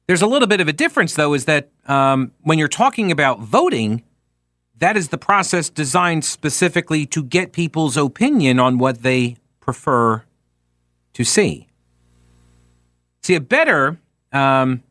There's 0.08 0.22
a 0.22 0.28
little 0.28 0.48
bit 0.48 0.60
of 0.62 0.67
a 0.67 0.74
difference, 0.74 1.13
though, 1.13 1.34
is 1.34 1.45
that 1.45 1.69
um, 1.86 2.32
when 2.41 2.58
you're 2.58 2.67
talking 2.67 3.12
about 3.12 3.41
voting, 3.41 4.04
that 4.78 4.98
is 4.98 5.10
the 5.10 5.17
process 5.17 5.69
designed 5.69 6.26
specifically 6.26 7.06
to 7.08 7.24
get 7.24 7.52
people's 7.52 7.95
opinion 7.95 8.60
on 8.60 8.78
what 8.78 9.04
they 9.04 9.36
prefer 9.60 10.24
to 11.13 11.24
see. 11.24 11.67
See, 13.22 13.36
a 13.36 13.41
better, 13.41 14.00
um, 14.31 14.83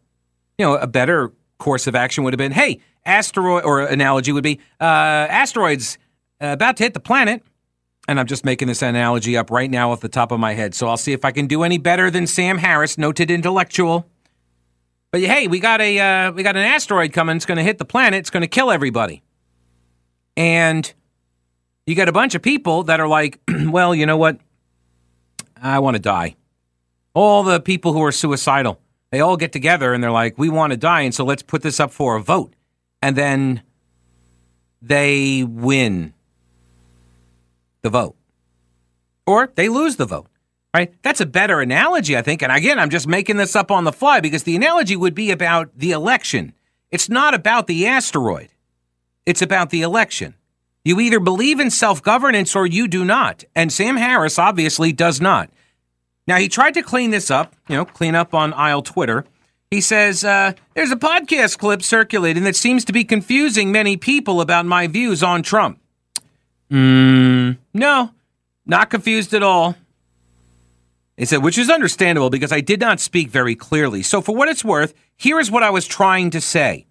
you 0.59 0.67
know, 0.67 0.77
a 0.77 0.87
better 0.87 1.33
course 1.59 1.87
of 1.87 1.95
action 1.95 2.25
would 2.25 2.33
have 2.33 2.39
been, 2.39 2.53
hey, 2.53 2.81
asteroid, 3.05 3.65
or 3.65 3.81
analogy 3.81 4.33
would 4.33 4.45
be, 4.45 4.61
uh, 4.81 4.85
asteroids 4.85 5.99
uh, 6.41 6.49
about 6.49 6.77
to 6.79 6.85
hit 6.85 6.95
the 6.95 7.01
planet. 7.01 7.43
And 8.07 8.19
I'm 8.19 8.27
just 8.27 8.45
making 8.45 8.69
this 8.69 8.81
analogy 8.81 9.37
up 9.37 9.51
right 9.51 9.71
now 9.71 9.93
off 9.93 10.01
the 10.01 10.09
top 10.09 10.33
of 10.33 10.41
my 10.41 10.55
head. 10.55 10.75
So 10.75 10.89
I'll 10.89 10.97
see 10.97 11.13
if 11.13 11.25
I 11.25 11.31
can 11.31 11.47
do 11.47 11.63
any 11.63 11.77
better 11.77 12.11
than 12.11 12.27
Sam 12.27 12.59
Harris, 12.59 12.97
noted 12.97 13.31
intellectual. 13.31 14.09
But 15.11 15.21
hey, 15.21 15.47
we 15.47 15.61
got 15.61 15.81
a 15.81 15.99
uh, 15.99 16.33
we 16.33 16.43
got 16.43 16.57
an 16.57 16.65
asteroid 16.65 17.13
coming. 17.13 17.37
It's 17.37 17.47
going 17.47 17.57
to 17.57 17.65
hit 17.65 17.79
the 17.79 17.85
planet. 17.85 18.19
It's 18.19 18.31
going 18.31 18.43
to 18.43 18.49
kill 18.49 18.71
everybody. 18.71 19.23
And 20.37 20.91
you 21.87 21.95
got 21.95 22.09
a 22.09 22.13
bunch 22.13 22.35
of 22.35 22.43
people 22.43 22.85
that 22.85 23.01
are 23.01 23.09
like, 23.09 23.41
well, 23.67 23.95
you 23.95 24.07
know 24.07 24.17
what? 24.17 24.39
I 25.61 25.79
want 25.79 25.97
to 25.97 26.03
die. 26.03 26.37
All 27.15 27.43
the 27.43 27.61
people 27.61 27.93
who 27.93 28.03
are 28.05 28.13
suicidal, 28.13 28.81
they 29.11 29.21
all 29.21 29.37
get 29.37 29.53
together 29.53 29.93
and 29.93 30.03
they're 30.03 30.11
like, 30.11 30.39
we 30.39 30.49
want 30.49 30.73
to 30.73 30.77
die. 30.77 31.03
And 31.03 31.15
so 31.15 31.25
let's 31.25 31.43
put 31.43 31.63
this 31.63 31.81
up 31.81 31.91
for 31.91 32.17
a 32.17 32.23
vote. 32.23 32.55
And 33.01 33.17
then 33.17 33.63
they 34.83 35.45
win 35.45 36.15
the 37.83 37.91
vote 37.91 38.17
or 39.27 39.51
they 39.55 39.69
lose 39.69 39.97
the 39.97 40.07
vote. 40.07 40.27
Right? 40.75 40.93
That's 41.03 41.21
a 41.21 41.27
better 41.27 41.61
analogy, 41.61 42.17
I 42.17 42.23
think. 42.23 42.43
And 42.43 42.53
again, 42.53 42.79
I'm 42.79 42.91
just 42.91 43.07
making 43.07 43.39
this 43.39 43.57
up 43.57 43.71
on 43.71 43.85
the 43.85 43.93
fly 43.93 44.21
because 44.21 44.43
the 44.43 44.55
analogy 44.55 44.97
would 44.97 45.15
be 45.15 45.31
about 45.31 45.71
the 45.75 45.93
election. 45.93 46.53
It's 46.91 47.09
not 47.09 47.33
about 47.33 47.67
the 47.67 47.87
asteroid. 47.87 48.51
It's 49.25 49.43
about 49.43 49.71
the 49.71 49.83
election. 49.83 50.35
You 50.85 51.01
either 51.01 51.21
believe 51.21 51.59
in 51.59 51.71
self 51.71 52.03
governance 52.03 52.55
or 52.55 52.67
you 52.67 52.87
do 52.87 53.05
not. 53.05 53.45
And 53.55 53.73
Sam 53.73 53.97
Harris 53.97 54.39
obviously 54.39 54.93
does 54.93 55.21
not. 55.21 55.51
Now, 56.29 56.37
he 56.37 56.51
tried 56.51 56.75
to 56.75 56.83
clean 56.83 57.11
this 57.11 57.31
up, 57.31 57.57
you 57.71 57.77
know, 57.77 57.87
clean 57.87 58.15
up 58.15 58.35
on 58.35 58.53
aisle 58.53 58.83
Twitter. 58.83 59.25
He 59.71 59.81
says, 59.81 60.25
uh, 60.25 60.53
There's 60.75 60.91
a 60.91 60.97
podcast 60.97 61.57
clip 61.57 61.83
circulating 61.83 62.45
that 62.45 62.55
seems 62.55 62.85
to 62.85 62.93
be 62.93 63.03
confusing 63.03 63.73
many 63.73 63.97
people 63.97 64.43
about 64.43 64.67
my 64.67 64.87
views 64.89 65.23
on 65.23 65.43
Trump. 65.43 65.81
Mm, 66.71 67.57
no, 67.73 68.11
not 68.67 68.91
confused 68.91 69.33
at 69.33 69.43
all. 69.43 69.75
He 71.17 71.25
said, 71.25 71.43
which 71.43 71.57
is 71.57 71.71
understandable 71.71 72.29
because 72.29 72.53
I 72.53 72.61
did 72.61 72.79
not 72.79 73.01
speak 73.01 73.31
very 73.31 73.57
clearly. 73.57 74.03
So, 74.03 74.21
for 74.21 74.37
what 74.37 74.51
it's 74.51 74.63
worth, 74.63 74.93
here 75.17 75.41
is 75.41 75.51
what 75.51 75.63
I 75.63 75.71
was 75.71 75.87
trying 75.87 76.29
to 76.31 76.43
say. 76.43 76.88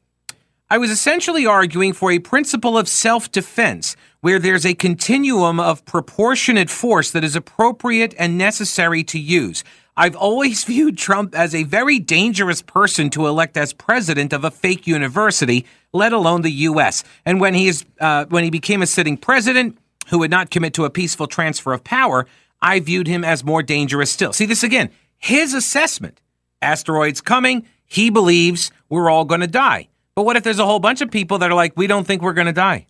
I 0.69 0.77
was 0.77 0.91
essentially 0.91 1.45
arguing 1.45 1.93
for 1.93 2.12
a 2.12 2.19
principle 2.19 2.77
of 2.77 2.89
self 2.89 3.32
defense 3.32 3.95
where 4.19 4.38
there's 4.38 4.65
a 4.65 4.73
continuum 4.73 5.62
of 5.62 5.86
proportionate 5.86 6.69
force 6.69 7.10
that 7.12 7.23
is 7.23 7.38
appropriate 7.38 8.13
and 8.19 8.38
necessary 8.38 9.01
to 9.06 9.17
use. 9.17 9.63
I've 9.95 10.15
always 10.17 10.63
viewed 10.65 10.97
Trump 10.97 11.34
as 11.34 11.56
a 11.56 11.63
very 11.63 11.99
dangerous 11.99 12.62
person 12.62 13.10
to 13.12 13.27
elect 13.27 13.56
as 13.56 13.71
president 13.71 14.34
of 14.34 14.43
a 14.43 14.51
fake 14.51 14.86
university, 14.86 15.65
let 15.93 16.12
alone 16.12 16.41
the 16.41 16.51
U.S. 16.51 17.06
And 17.25 17.39
when 17.39 17.53
he 17.53 17.69
is 17.69 17.86
uh, 18.01 18.25
when 18.25 18.43
he 18.43 18.49
became 18.49 18.82
a 18.82 18.88
sitting 18.88 19.15
president 19.15 19.77
who 20.10 20.19
would 20.19 20.32
not 20.32 20.49
commit 20.49 20.73
to 20.73 20.84
a 20.84 20.89
peaceful 20.89 21.27
transfer 21.27 21.71
of 21.71 21.86
power, 21.86 22.27
I 22.62 22.82
viewed 22.82 23.08
him 23.08 23.23
as 23.23 23.41
more 23.41 23.63
dangerous 23.63 24.12
still. 24.12 24.34
See 24.34 24.45
this 24.45 24.63
again. 24.63 24.89
His 25.17 25.53
assessment: 25.53 26.19
asteroids 26.62 27.21
coming. 27.21 27.65
He 27.86 28.10
believes 28.10 28.69
we're 28.89 29.10
all 29.10 29.23
going 29.23 29.39
to 29.39 29.47
die. 29.47 29.88
But 30.17 30.23
what 30.23 30.36
if 30.36 30.41
there's 30.41 30.58
a 30.58 30.65
whole 30.65 30.80
bunch 30.80 31.01
of 31.01 31.12
people 31.12 31.38
that 31.38 31.51
are 31.51 31.53
like, 31.53 31.77
we 31.77 31.86
don't 31.86 32.03
think 32.03 32.23
we're 32.23 32.34
going 32.34 32.47
to 32.47 32.51
die? 32.51 32.88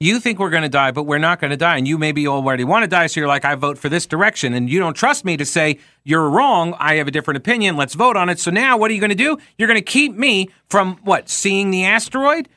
You 0.00 0.18
think 0.18 0.40
we're 0.40 0.50
going 0.50 0.64
to 0.64 0.68
die, 0.68 0.90
but 0.90 1.04
we're 1.04 1.18
not 1.18 1.40
going 1.40 1.52
to 1.52 1.56
die. 1.56 1.76
And 1.76 1.86
you 1.86 1.98
maybe 1.98 2.26
already 2.26 2.64
want 2.64 2.82
to 2.82 2.88
die. 2.88 3.06
So 3.06 3.20
you're 3.20 3.28
like, 3.28 3.44
I 3.44 3.54
vote 3.54 3.78
for 3.78 3.88
this 3.88 4.06
direction. 4.06 4.54
And 4.54 4.68
you 4.68 4.80
don't 4.80 4.94
trust 4.94 5.24
me 5.24 5.36
to 5.36 5.44
say, 5.44 5.78
you're 6.02 6.28
wrong. 6.28 6.74
I 6.80 6.96
have 6.96 7.06
a 7.06 7.12
different 7.12 7.36
opinion. 7.36 7.76
Let's 7.76 7.94
vote 7.94 8.16
on 8.16 8.28
it. 8.28 8.40
So 8.40 8.50
now 8.50 8.76
what 8.76 8.90
are 8.90 8.94
you 8.94 8.98
going 8.98 9.10
to 9.10 9.14
do? 9.14 9.38
You're 9.56 9.68
going 9.68 9.78
to 9.78 9.84
keep 9.84 10.16
me 10.16 10.50
from 10.68 10.96
what? 11.04 11.28
Seeing 11.28 11.70
the 11.70 11.84
asteroid? 11.84 12.48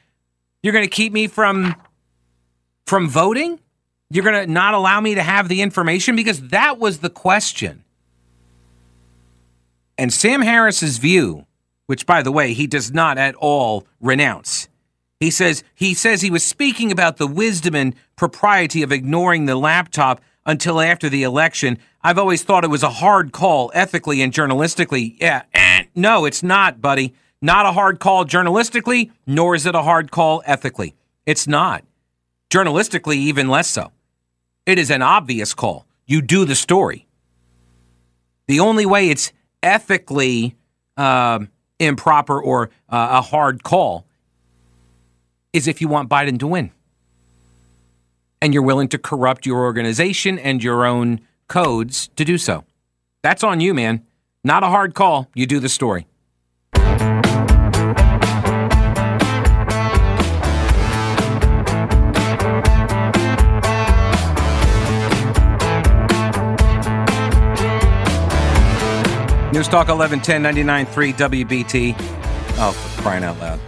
You're 0.64 0.74
going 0.74 0.86
to 0.86 0.90
keep 0.90 1.14
me 1.14 1.28
from, 1.28 1.76
from 2.88 3.08
voting? 3.08 3.60
You're 4.10 4.24
going 4.24 4.48
to 4.48 4.52
not 4.52 4.74
allow 4.74 5.00
me 5.00 5.14
to 5.14 5.22
have 5.22 5.48
the 5.48 5.62
information? 5.62 6.16
Because 6.16 6.42
that 6.48 6.80
was 6.80 7.02
the 7.02 7.12
question. 7.12 7.84
And 10.00 10.12
Sam 10.12 10.42
Harris's 10.42 10.98
view 10.98 11.46
which 11.92 12.06
by 12.06 12.24
the 12.24 12.32
way, 12.32 12.54
he 12.54 12.68
does 12.68 12.94
not 12.94 13.18
at 13.18 13.36
all 13.36 13.86
renounce. 14.00 14.70
He 15.20 15.30
says 15.30 15.62
he 15.76 15.94
says 15.94 16.22
he 16.22 16.32
was 16.32 16.42
speaking 16.42 16.90
about 16.90 17.18
the 17.18 17.28
wisdom 17.28 17.76
and 17.76 17.94
propriety 18.16 18.82
of 18.82 18.94
ignoring 18.94 19.46
the 19.46 19.58
laptop 19.58 20.22
until 20.46 20.80
after 20.80 21.10
the 21.10 21.24
election. 21.24 21.78
I've 22.02 22.18
always 22.18 22.44
thought 22.44 22.64
it 22.64 22.70
was 22.70 22.82
a 22.82 22.90
hard 22.90 23.34
call 23.34 23.74
ethically 23.74 24.22
and 24.22 24.32
journalistically. 24.32 25.18
Yeah, 25.20 25.42
eh, 25.54 25.84
no, 25.94 26.24
it's 26.24 26.42
not, 26.42 26.80
buddy. 26.80 27.14
Not 27.42 27.66
a 27.66 27.74
hard 27.74 28.00
call 28.00 28.24
journalistically, 28.24 29.12
nor 29.28 29.54
is 29.54 29.66
it 29.66 29.76
a 29.76 29.84
hard 29.84 30.12
call 30.12 30.42
ethically. 30.46 30.96
It's 31.26 31.46
not. 31.46 31.84
Journalistically, 32.50 33.16
even 33.16 33.50
less 33.50 33.68
so. 33.68 33.92
It 34.66 34.80
is 34.80 34.90
an 34.90 35.02
obvious 35.02 35.54
call. 35.54 35.86
You 36.06 36.22
do 36.22 36.46
the 36.46 36.56
story. 36.56 37.06
The 38.48 38.62
only 38.62 38.86
way 38.86 39.10
it's 39.10 39.34
ethically 39.62 40.56
um, 40.96 41.50
improper 41.82 42.40
or 42.40 42.70
uh, 42.90 43.08
a 43.12 43.22
hard 43.22 43.64
call 43.64 44.06
is 45.52 45.68
if 45.68 45.82
you 45.82 45.88
want 45.88 46.10
Biden 46.10 46.40
to 46.40 46.48
win. 46.48 46.72
And 48.42 48.54
you're 48.54 48.64
willing 48.64 48.88
to 48.90 48.98
corrupt 48.98 49.46
your 49.46 49.64
organization 49.64 50.40
and 50.40 50.64
your 50.64 50.86
own 50.86 51.22
codes 51.48 52.10
to 52.16 52.26
do 52.26 52.38
so. 52.38 52.64
That's 53.22 53.44
on 53.44 53.60
you, 53.60 53.74
man. 53.74 54.06
Not 54.44 54.64
a 54.64 54.68
hard 54.68 54.96
call. 54.96 55.30
You 55.36 55.46
do 55.46 55.60
the 55.60 55.70
story. 55.70 56.08
News 69.54 69.68
Talk 69.68 69.90
1110 69.90 70.66
99.3 70.88 71.14
WBT. 71.46 71.94
Oh, 72.58 72.72
for 72.72 73.02
crying 73.02 73.26
out 73.26 73.38
loud. 73.40 73.60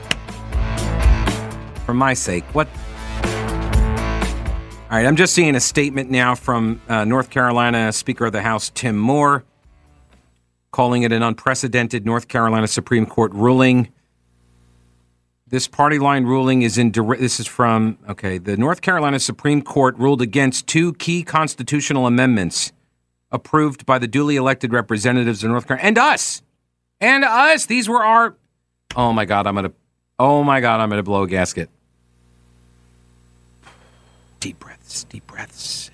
For 1.86 1.94
my 1.94 2.14
sake, 2.14 2.46
what? 2.54 2.70
All 3.26 4.98
right, 4.98 5.06
I'm 5.06 5.18
just 5.18 5.34
seeing 5.34 5.58
a 5.58 5.60
statement 5.60 6.10
now 6.10 6.36
from 6.36 6.80
uh, 6.88 7.04
North 7.04 7.30
Carolina 7.30 7.92
Speaker 7.92 8.28
of 8.28 8.32
the 8.32 8.42
House 8.42 8.72
Tim 8.74 8.98
Moore, 8.98 9.44
calling 10.72 11.04
it 11.04 11.12
an 11.12 11.22
unprecedented 11.22 12.06
North 12.06 12.30
Carolina 12.30 12.68
Supreme 12.68 13.06
Court 13.06 13.34
ruling. 13.34 13.92
This 15.48 15.68
party 15.68 16.00
line 16.00 16.24
ruling 16.24 16.62
is 16.62 16.78
in. 16.78 16.92
direct. 16.92 17.22
This 17.22 17.42
is 17.42 17.48
from 17.48 17.98
okay. 18.08 18.38
The 18.38 18.56
North 18.56 18.80
Carolina 18.80 19.20
Supreme 19.20 19.62
Court 19.62 19.98
ruled 19.98 20.22
against 20.22 20.66
two 20.66 20.94
key 20.94 21.24
constitutional 21.24 22.08
amendments 22.08 22.72
approved 23.34 23.86
by 23.86 23.98
the 24.00 24.08
duly 24.08 24.38
elected 24.38 24.72
representatives 24.72 25.44
of 25.44 25.50
North 25.50 25.68
Carolina 25.68 25.88
and 25.88 25.98
us. 25.98 26.42
And 27.02 27.26
us. 27.26 27.66
These 27.66 27.90
were 27.90 28.04
our. 28.04 28.38
Oh 28.96 29.12
my 29.12 29.26
God, 29.26 29.48
I'm 29.48 29.56
going 29.56 29.66
to. 29.66 29.74
Oh 30.20 30.44
my 30.44 30.62
God, 30.62 30.80
I'm 30.80 30.90
going 30.90 31.00
to 31.00 31.04
blow 31.04 31.24
a 31.24 31.28
gasket. 31.28 31.70
Deep 34.40 34.60
breaths, 34.60 35.04
deep 35.06 35.26
breaths. 35.26 35.90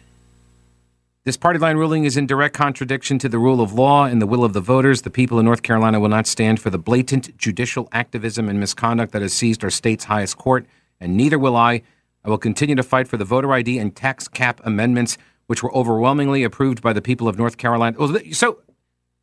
This 1.24 1.38
party 1.38 1.60
line 1.60 1.78
ruling 1.78 2.06
is 2.06 2.18
in 2.18 2.26
direct 2.26 2.56
contradiction 2.56 3.20
to 3.20 3.30
the 3.30 3.40
rule 3.40 3.62
of 3.62 3.74
law 3.74 4.06
and 4.06 4.22
the 4.22 4.26
will 4.26 4.44
of 4.44 4.54
the 4.54 4.62
voters. 4.62 5.04
The 5.04 5.10
people 5.10 5.38
of 5.38 5.46
North 5.46 5.64
Carolina 5.64 6.00
will 6.00 6.10
not 6.10 6.28
stand 6.28 6.60
for 6.60 6.70
the 6.70 6.80
blatant 6.80 7.38
judicial 7.38 7.88
activism 7.92 8.50
and 8.50 8.60
misconduct 8.60 9.12
that 9.12 9.22
has 9.22 9.34
seized 9.34 9.64
our 9.64 9.70
state's 9.70 10.06
highest 10.06 10.38
court, 10.38 10.66
and 11.00 11.16
neither 11.16 11.38
will 11.38 11.56
I. 11.56 11.84
I 12.26 12.30
will 12.30 12.38
continue 12.38 12.76
to 12.76 12.84
fight 12.84 13.08
for 13.08 13.18
the 13.18 13.26
voter 13.26 13.54
ID 13.54 13.78
and 13.78 13.96
tax 13.96 14.28
cap 14.28 14.60
amendments 14.64 15.18
which 15.50 15.64
were 15.64 15.76
overwhelmingly 15.76 16.44
approved 16.44 16.80
by 16.80 16.94
the 16.94 17.02
people 17.02 17.28
of 17.28 17.36
North 17.36 17.58
Carolina. 17.58 17.98
So, 18.36 18.60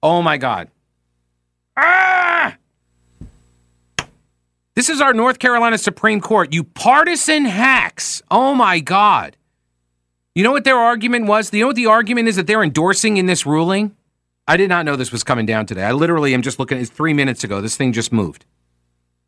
oh 0.02 0.22
my 0.22 0.36
God. 0.36 0.68
Ah! 1.76 2.56
This 4.74 4.88
is 4.88 5.00
our 5.00 5.14
North 5.14 5.38
Carolina 5.38 5.78
Supreme 5.78 6.20
Court. 6.20 6.52
You 6.52 6.64
partisan 6.64 7.44
hacks. 7.44 8.22
Oh 8.28 8.56
my 8.56 8.80
God. 8.80 9.36
You 10.34 10.42
know 10.42 10.50
what 10.50 10.64
their 10.64 10.76
argument 10.76 11.26
was? 11.26 11.54
You 11.54 11.60
know 11.60 11.68
what 11.68 11.76
the 11.76 11.86
argument 11.86 12.26
is 12.26 12.34
that 12.34 12.48
they're 12.48 12.64
endorsing 12.64 13.18
in 13.18 13.26
this 13.26 13.46
ruling? 13.46 13.94
I 14.48 14.56
did 14.56 14.68
not 14.68 14.84
know 14.84 14.96
this 14.96 15.12
was 15.12 15.22
coming 15.22 15.46
down 15.46 15.64
today. 15.64 15.84
I 15.84 15.92
literally 15.92 16.34
am 16.34 16.42
just 16.42 16.58
looking. 16.58 16.78
It's 16.78 16.90
three 16.90 17.12
minutes 17.12 17.44
ago. 17.44 17.60
This 17.60 17.76
thing 17.76 17.92
just 17.92 18.12
moved. 18.12 18.46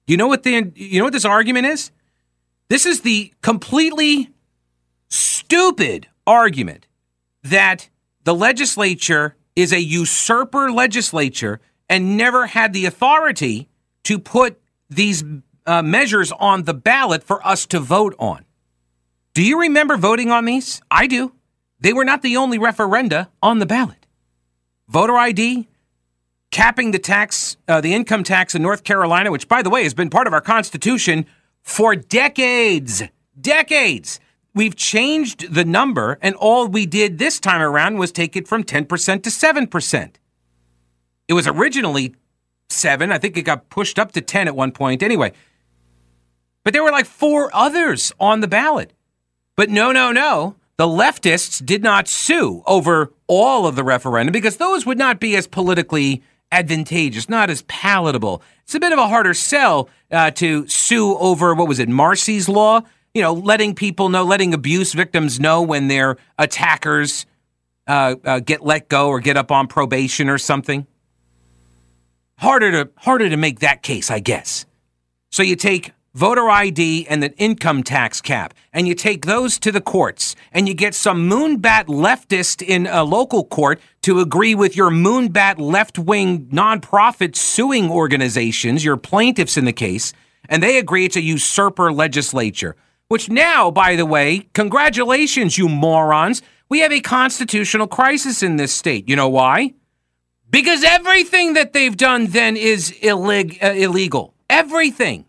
You 0.08 0.16
know 0.16 0.26
what 0.26 0.42
the 0.42 0.72
you 0.74 0.98
know 0.98 1.04
what 1.04 1.12
this 1.12 1.24
argument 1.24 1.66
is? 1.66 1.92
This 2.68 2.86
is 2.86 3.02
the 3.02 3.32
completely 3.40 4.30
stupid 5.08 6.08
argument 6.26 6.87
that 7.42 7.88
the 8.24 8.34
legislature 8.34 9.36
is 9.56 9.72
a 9.72 9.80
usurper 9.80 10.70
legislature 10.70 11.60
and 11.88 12.16
never 12.16 12.46
had 12.46 12.72
the 12.72 12.86
authority 12.86 13.68
to 14.04 14.18
put 14.18 14.60
these 14.88 15.24
uh, 15.66 15.82
measures 15.82 16.32
on 16.32 16.64
the 16.64 16.74
ballot 16.74 17.22
for 17.22 17.46
us 17.46 17.66
to 17.66 17.80
vote 17.80 18.14
on. 18.18 18.44
Do 19.34 19.42
you 19.42 19.60
remember 19.60 19.96
voting 19.96 20.30
on 20.30 20.44
these? 20.44 20.80
I 20.90 21.06
do. 21.06 21.32
They 21.80 21.92
were 21.92 22.04
not 22.04 22.22
the 22.22 22.36
only 22.36 22.58
referenda 22.58 23.28
on 23.42 23.58
the 23.58 23.66
ballot. 23.66 24.06
Voter 24.88 25.16
ID, 25.16 25.68
capping 26.50 26.90
the 26.90 26.98
tax, 26.98 27.56
uh, 27.68 27.80
the 27.80 27.94
income 27.94 28.24
tax 28.24 28.54
in 28.54 28.62
North 28.62 28.82
Carolina, 28.82 29.30
which, 29.30 29.48
by 29.48 29.62
the 29.62 29.70
way, 29.70 29.82
has 29.82 29.94
been 29.94 30.10
part 30.10 30.26
of 30.26 30.32
our 30.32 30.40
Constitution 30.40 31.26
for 31.62 31.94
decades. 31.94 33.02
Decades. 33.38 34.18
We've 34.58 34.74
changed 34.74 35.54
the 35.54 35.64
number, 35.64 36.18
and 36.20 36.34
all 36.34 36.66
we 36.66 36.84
did 36.84 37.18
this 37.18 37.38
time 37.38 37.60
around 37.60 37.96
was 37.96 38.10
take 38.10 38.34
it 38.34 38.48
from 38.48 38.64
10% 38.64 38.88
to 39.22 39.30
7%. 39.30 40.10
It 41.28 41.32
was 41.32 41.46
originally 41.46 42.16
7. 42.68 43.12
I 43.12 43.18
think 43.18 43.36
it 43.36 43.42
got 43.42 43.70
pushed 43.70 44.00
up 44.00 44.10
to 44.10 44.20
10 44.20 44.48
at 44.48 44.56
one 44.56 44.72
point. 44.72 45.00
Anyway, 45.00 45.32
but 46.64 46.72
there 46.72 46.82
were 46.82 46.90
like 46.90 47.06
four 47.06 47.54
others 47.54 48.10
on 48.18 48.40
the 48.40 48.48
ballot. 48.48 48.92
But 49.54 49.70
no, 49.70 49.92
no, 49.92 50.10
no. 50.10 50.56
The 50.76 50.88
leftists 50.88 51.64
did 51.64 51.84
not 51.84 52.08
sue 52.08 52.64
over 52.66 53.12
all 53.28 53.64
of 53.64 53.76
the 53.76 53.84
referendum 53.84 54.32
because 54.32 54.56
those 54.56 54.84
would 54.84 54.98
not 54.98 55.20
be 55.20 55.36
as 55.36 55.46
politically 55.46 56.20
advantageous, 56.50 57.28
not 57.28 57.48
as 57.48 57.62
palatable. 57.62 58.42
It's 58.64 58.74
a 58.74 58.80
bit 58.80 58.92
of 58.92 58.98
a 58.98 59.06
harder 59.06 59.34
sell 59.34 59.88
uh, 60.10 60.32
to 60.32 60.66
sue 60.66 61.16
over, 61.18 61.54
what 61.54 61.68
was 61.68 61.78
it, 61.78 61.88
Marsy's 61.88 62.48
Law? 62.48 62.82
You 63.14 63.22
know, 63.22 63.32
letting 63.32 63.74
people 63.74 64.08
know, 64.08 64.24
letting 64.24 64.54
abuse 64.54 64.92
victims 64.92 65.40
know 65.40 65.62
when 65.62 65.88
their 65.88 66.16
attackers 66.38 67.26
uh, 67.86 68.16
uh, 68.24 68.40
get 68.40 68.64
let 68.64 68.88
go 68.88 69.08
or 69.08 69.20
get 69.20 69.36
up 69.36 69.50
on 69.50 69.66
probation 69.66 70.28
or 70.28 70.38
something. 70.38 70.86
Harder 72.36 72.70
to 72.70 72.90
harder 72.96 73.28
to 73.28 73.36
make 73.36 73.60
that 73.60 73.82
case, 73.82 74.10
I 74.10 74.20
guess. 74.20 74.66
So 75.30 75.42
you 75.42 75.56
take 75.56 75.92
voter 76.14 76.48
ID 76.48 77.06
and 77.08 77.22
the 77.22 77.32
income 77.36 77.82
tax 77.82 78.20
cap, 78.20 78.54
and 78.72 78.88
you 78.88 78.94
take 78.94 79.24
those 79.24 79.58
to 79.60 79.70
the 79.70 79.80
courts, 79.80 80.34
and 80.52 80.66
you 80.66 80.74
get 80.74 80.94
some 80.94 81.28
moonbat 81.28 81.86
leftist 81.86 82.60
in 82.60 82.86
a 82.86 83.04
local 83.04 83.44
court 83.44 83.80
to 84.02 84.20
agree 84.20 84.54
with 84.54 84.76
your 84.76 84.90
moonbat 84.90 85.58
left 85.58 85.98
wing 85.98 86.46
nonprofit 86.46 87.36
suing 87.36 87.90
organizations, 87.90 88.84
your 88.84 88.96
plaintiffs 88.96 89.56
in 89.56 89.64
the 89.64 89.72
case, 89.72 90.12
and 90.48 90.62
they 90.62 90.78
agree 90.78 91.04
it's 91.04 91.16
a 91.16 91.22
usurper 91.22 91.92
legislature. 91.92 92.74
Which 93.08 93.30
now, 93.30 93.70
by 93.70 93.96
the 93.96 94.06
way, 94.06 94.48
congratulations, 94.52 95.56
you 95.56 95.68
morons. 95.68 96.42
We 96.68 96.80
have 96.80 96.92
a 96.92 97.00
constitutional 97.00 97.86
crisis 97.86 98.42
in 98.42 98.56
this 98.56 98.72
state. 98.72 99.08
You 99.08 99.16
know 99.16 99.28
why? 99.30 99.74
Because 100.50 100.84
everything 100.84 101.54
that 101.54 101.72
they've 101.72 101.96
done 101.96 102.26
then 102.26 102.56
is 102.56 102.92
illeg- 103.02 103.62
uh, 103.62 103.72
illegal. 103.72 104.34
Everything. 104.50 105.24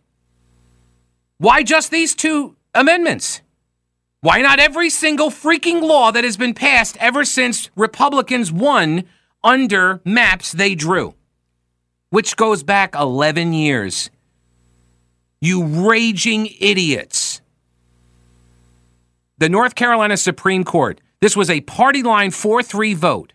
Why 1.37 1.63
just 1.63 1.89
these 1.89 2.15
two 2.15 2.57
amendments? 2.73 3.41
Why 4.21 4.41
not 4.41 4.59
every 4.59 4.89
single 4.89 5.29
freaking 5.29 5.81
law 5.81 6.11
that 6.11 6.25
has 6.25 6.35
been 6.35 6.53
passed 6.53 6.97
ever 6.97 7.23
since 7.23 7.69
Republicans 7.77 8.51
won 8.51 9.05
under 9.41 10.01
maps 10.03 10.51
they 10.51 10.75
drew? 10.75 11.15
Which 12.09 12.35
goes 12.35 12.63
back 12.63 12.95
11 12.95 13.53
years. 13.53 14.09
You 15.39 15.63
raging 15.89 16.49
idiots. 16.59 17.18
The 19.39 19.47
North 19.47 19.75
Carolina 19.75 20.17
Supreme 20.17 20.65
Court, 20.65 20.99
this 21.21 21.35
was 21.35 21.49
a 21.49 21.61
party 21.61 22.03
line 22.03 22.31
4 22.31 22.61
3 22.61 22.93
vote. 22.93 23.33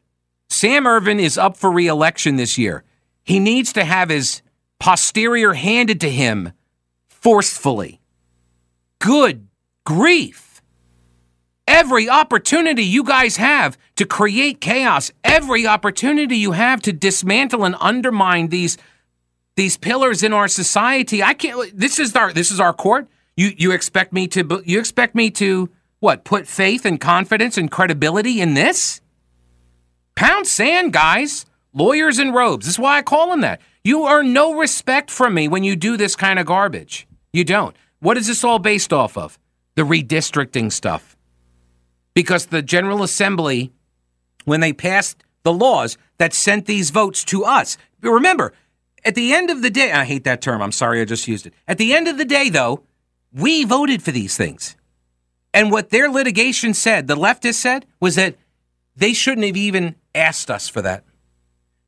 Sam 0.51 0.87
Ervin 0.87 1.19
is 1.19 1.39
up 1.39 1.57
for 1.57 1.73
re 1.73 1.87
election 1.87 2.37
this 2.37 2.59
year. 2.59 2.85
He 3.25 3.39
needs 3.39 3.73
to 3.73 3.85
have 3.85 4.11
his 4.11 4.43
posterior 4.79 5.55
handed 5.55 6.03
to 6.03 6.11
him 6.11 6.53
forcefully. 7.09 8.03
Good 8.99 9.49
grief. 9.87 10.63
Every 11.67 12.11
opportunity 12.11 12.85
you 12.85 13.03
guys 13.03 13.37
have 13.39 13.79
to 13.97 14.05
create 14.05 14.61
chaos, 14.61 15.11
every 15.25 15.67
opportunity 15.67 16.37
you 16.37 16.53
have 16.53 16.83
to 16.83 16.93
dismantle 16.93 17.65
and 17.65 17.77
undermine 17.81 18.49
these 18.49 18.77
these 19.57 19.79
pillars 19.79 20.23
in 20.23 20.35
our 20.35 20.49
society. 20.49 21.23
I 21.23 21.33
can't 21.33 21.75
this 21.75 21.99
is 21.99 22.15
our 22.15 22.31
this 22.31 22.51
is 22.51 22.61
our 22.61 22.75
court. 22.75 23.09
You 23.39 23.53
you 23.57 23.73
expect 23.73 24.13
me 24.13 24.29
to 24.29 24.63
you 24.67 24.79
expect 24.79 25.15
me 25.15 25.31
to 25.31 25.71
what? 26.05 26.23
Put 26.23 26.47
faith 26.47 26.85
and 26.85 27.01
confidence 27.01 27.57
and 27.57 27.71
credibility 27.71 28.43
in 28.43 28.53
this? 28.53 29.01
Pound 30.15 30.47
sand, 30.47 30.93
guys. 30.93 31.47
Lawyers 31.73 32.19
in 32.19 32.33
robes. 32.33 32.67
This 32.67 32.75
is 32.75 32.79
why 32.79 32.99
I 32.99 33.03
call 33.03 33.31
them 33.31 33.41
that. 33.41 33.63
You 33.83 34.07
earn 34.07 34.35
no 34.35 34.55
respect 34.55 35.11
from 35.11 35.33
me 35.33 35.49
when 35.49 35.65
you 35.65 35.77
do 35.77 35.97
this 35.97 36.15
kind 36.15 36.39
of 36.39 36.45
garbage. 36.45 37.09
You 37.33 37.43
don't. 37.43 37.75
What 38.01 38.19
is 38.19 38.27
this 38.27 38.45
all 38.45 38.59
based 38.59 38.93
off 38.93 39.17
of? 39.17 39.39
The 39.77 39.83
redistricting 39.83 40.71
stuff. 40.71 41.17
Because 42.13 42.47
the 42.47 42.61
General 42.61 43.03
Assembly, 43.03 43.73
when 44.45 44.61
they 44.61 44.75
passed 44.75 45.25
the 45.43 45.55
laws 45.55 45.97
that 46.19 46.35
sent 46.35 46.67
these 46.67 46.91
votes 46.91 47.25
to 47.25 47.45
us, 47.45 47.79
remember, 48.03 48.53
at 49.07 49.15
the 49.15 49.33
end 49.33 49.49
of 49.49 49.63
the 49.63 49.71
day, 49.71 49.91
I 49.91 50.05
hate 50.05 50.25
that 50.25 50.43
term. 50.43 50.61
I'm 50.61 50.71
sorry 50.71 51.01
I 51.01 51.07
just 51.07 51.27
used 51.27 51.47
it. 51.47 51.55
At 51.67 51.79
the 51.79 51.95
end 51.95 52.09
of 52.09 52.19
the 52.19 52.27
day, 52.27 52.51
though, 52.51 52.83
we 53.33 53.65
voted 53.65 54.03
for 54.03 54.13
these 54.13 54.37
things. 54.37 54.77
And 55.55 55.71
what 55.71 55.91
their 55.91 56.11
litigation 56.11 56.75
said, 56.75 57.07
the 57.07 57.17
leftists 57.17 57.55
said, 57.55 57.87
was 58.01 58.17
that 58.17 58.37
they 58.97 59.13
shouldn't 59.13 59.47
have 59.47 59.57
even 59.57 59.95
asked 60.15 60.51
us 60.51 60.69
for 60.69 60.83
that. 60.83 61.05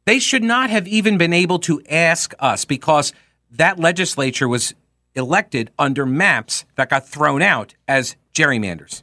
They 0.04 0.20
should 0.20 0.44
not 0.44 0.70
have 0.70 0.86
even 0.86 1.18
been 1.18 1.32
able 1.32 1.58
to 1.60 1.82
ask 1.90 2.32
us 2.38 2.64
because 2.64 3.12
that 3.50 3.78
legislature 3.80 4.46
was 4.46 4.74
elected 5.16 5.72
under 5.78 6.06
maps 6.06 6.64
that 6.76 6.90
got 6.90 7.08
thrown 7.08 7.42
out 7.42 7.74
as 7.88 8.16
gerrymanders. 8.32 9.02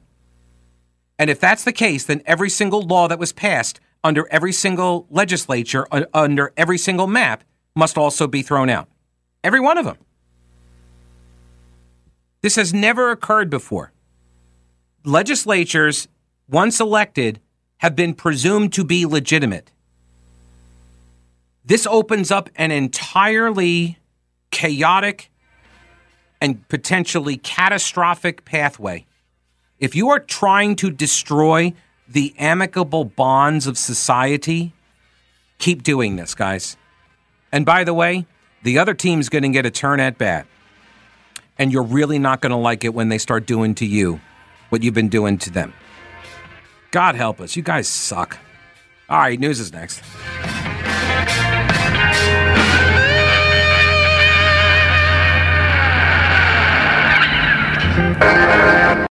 And 1.19 1.29
if 1.29 1.39
that's 1.39 1.65
the 1.65 1.73
case, 1.73 2.05
then 2.05 2.21
every 2.25 2.49
single 2.49 2.81
law 2.81 3.07
that 3.09 3.19
was 3.19 3.33
passed 3.33 3.81
under 4.03 4.27
every 4.29 4.53
single 4.53 5.07
legislature, 5.09 5.87
uh, 5.91 6.05
under 6.13 6.53
every 6.55 6.77
single 6.77 7.07
map, 7.07 7.43
must 7.75 7.97
also 7.97 8.27
be 8.27 8.41
thrown 8.41 8.69
out. 8.69 8.87
Every 9.43 9.59
one 9.59 9.77
of 9.77 9.85
them. 9.85 9.97
This 12.41 12.55
has 12.55 12.73
never 12.73 13.09
occurred 13.11 13.49
before. 13.49 13.92
Legislatures, 15.05 16.07
once 16.49 16.79
elected, 16.79 17.41
have 17.77 17.95
been 17.95 18.13
presumed 18.13 18.71
to 18.73 18.85
be 18.85 19.05
legitimate. 19.05 19.69
This 21.65 21.85
opens 21.85 22.31
up 22.31 22.49
an 22.55 22.71
entirely 22.71 23.97
chaotic 24.51 25.29
and 26.39 26.65
potentially 26.69 27.37
catastrophic 27.37 28.45
pathway. 28.45 29.05
If 29.79 29.95
you 29.95 30.09
are 30.09 30.19
trying 30.19 30.77
to 30.77 30.89
destroy 30.89 31.73
the 32.07 32.33
amicable 32.37 33.03
bonds 33.03 33.67
of 33.67 33.77
society, 33.77 34.73
keep 35.57 35.83
doing 35.83 36.15
this, 36.15 36.35
guys. 36.35 36.77
And 37.51 37.65
by 37.65 37.83
the 37.83 37.93
way, 37.93 38.25
the 38.63 38.77
other 38.77 38.93
team's 38.93 39.27
going 39.27 39.43
to 39.43 39.49
get 39.49 39.65
a 39.65 39.71
turn 39.71 39.99
at 39.99 40.17
bat. 40.17 40.47
And 41.57 41.71
you're 41.71 41.83
really 41.83 42.19
not 42.19 42.39
going 42.39 42.51
to 42.51 42.57
like 42.57 42.85
it 42.85 42.93
when 42.93 43.09
they 43.09 43.17
start 43.17 43.45
doing 43.45 43.75
to 43.75 43.85
you 43.85 44.21
what 44.73 44.81
you've 44.81 44.95
been 44.95 45.07
doing 45.07 45.37
to 45.37 45.51
them. 45.51 45.71
God 46.89 47.13
help 47.13 47.39
us. 47.39 47.55
You 47.55 47.61
guys 47.61 47.87
suck. 47.87 48.39
All 49.07 49.19
right, 49.19 49.39
news 49.39 49.59
is 49.59 49.71
next. 49.71 50.01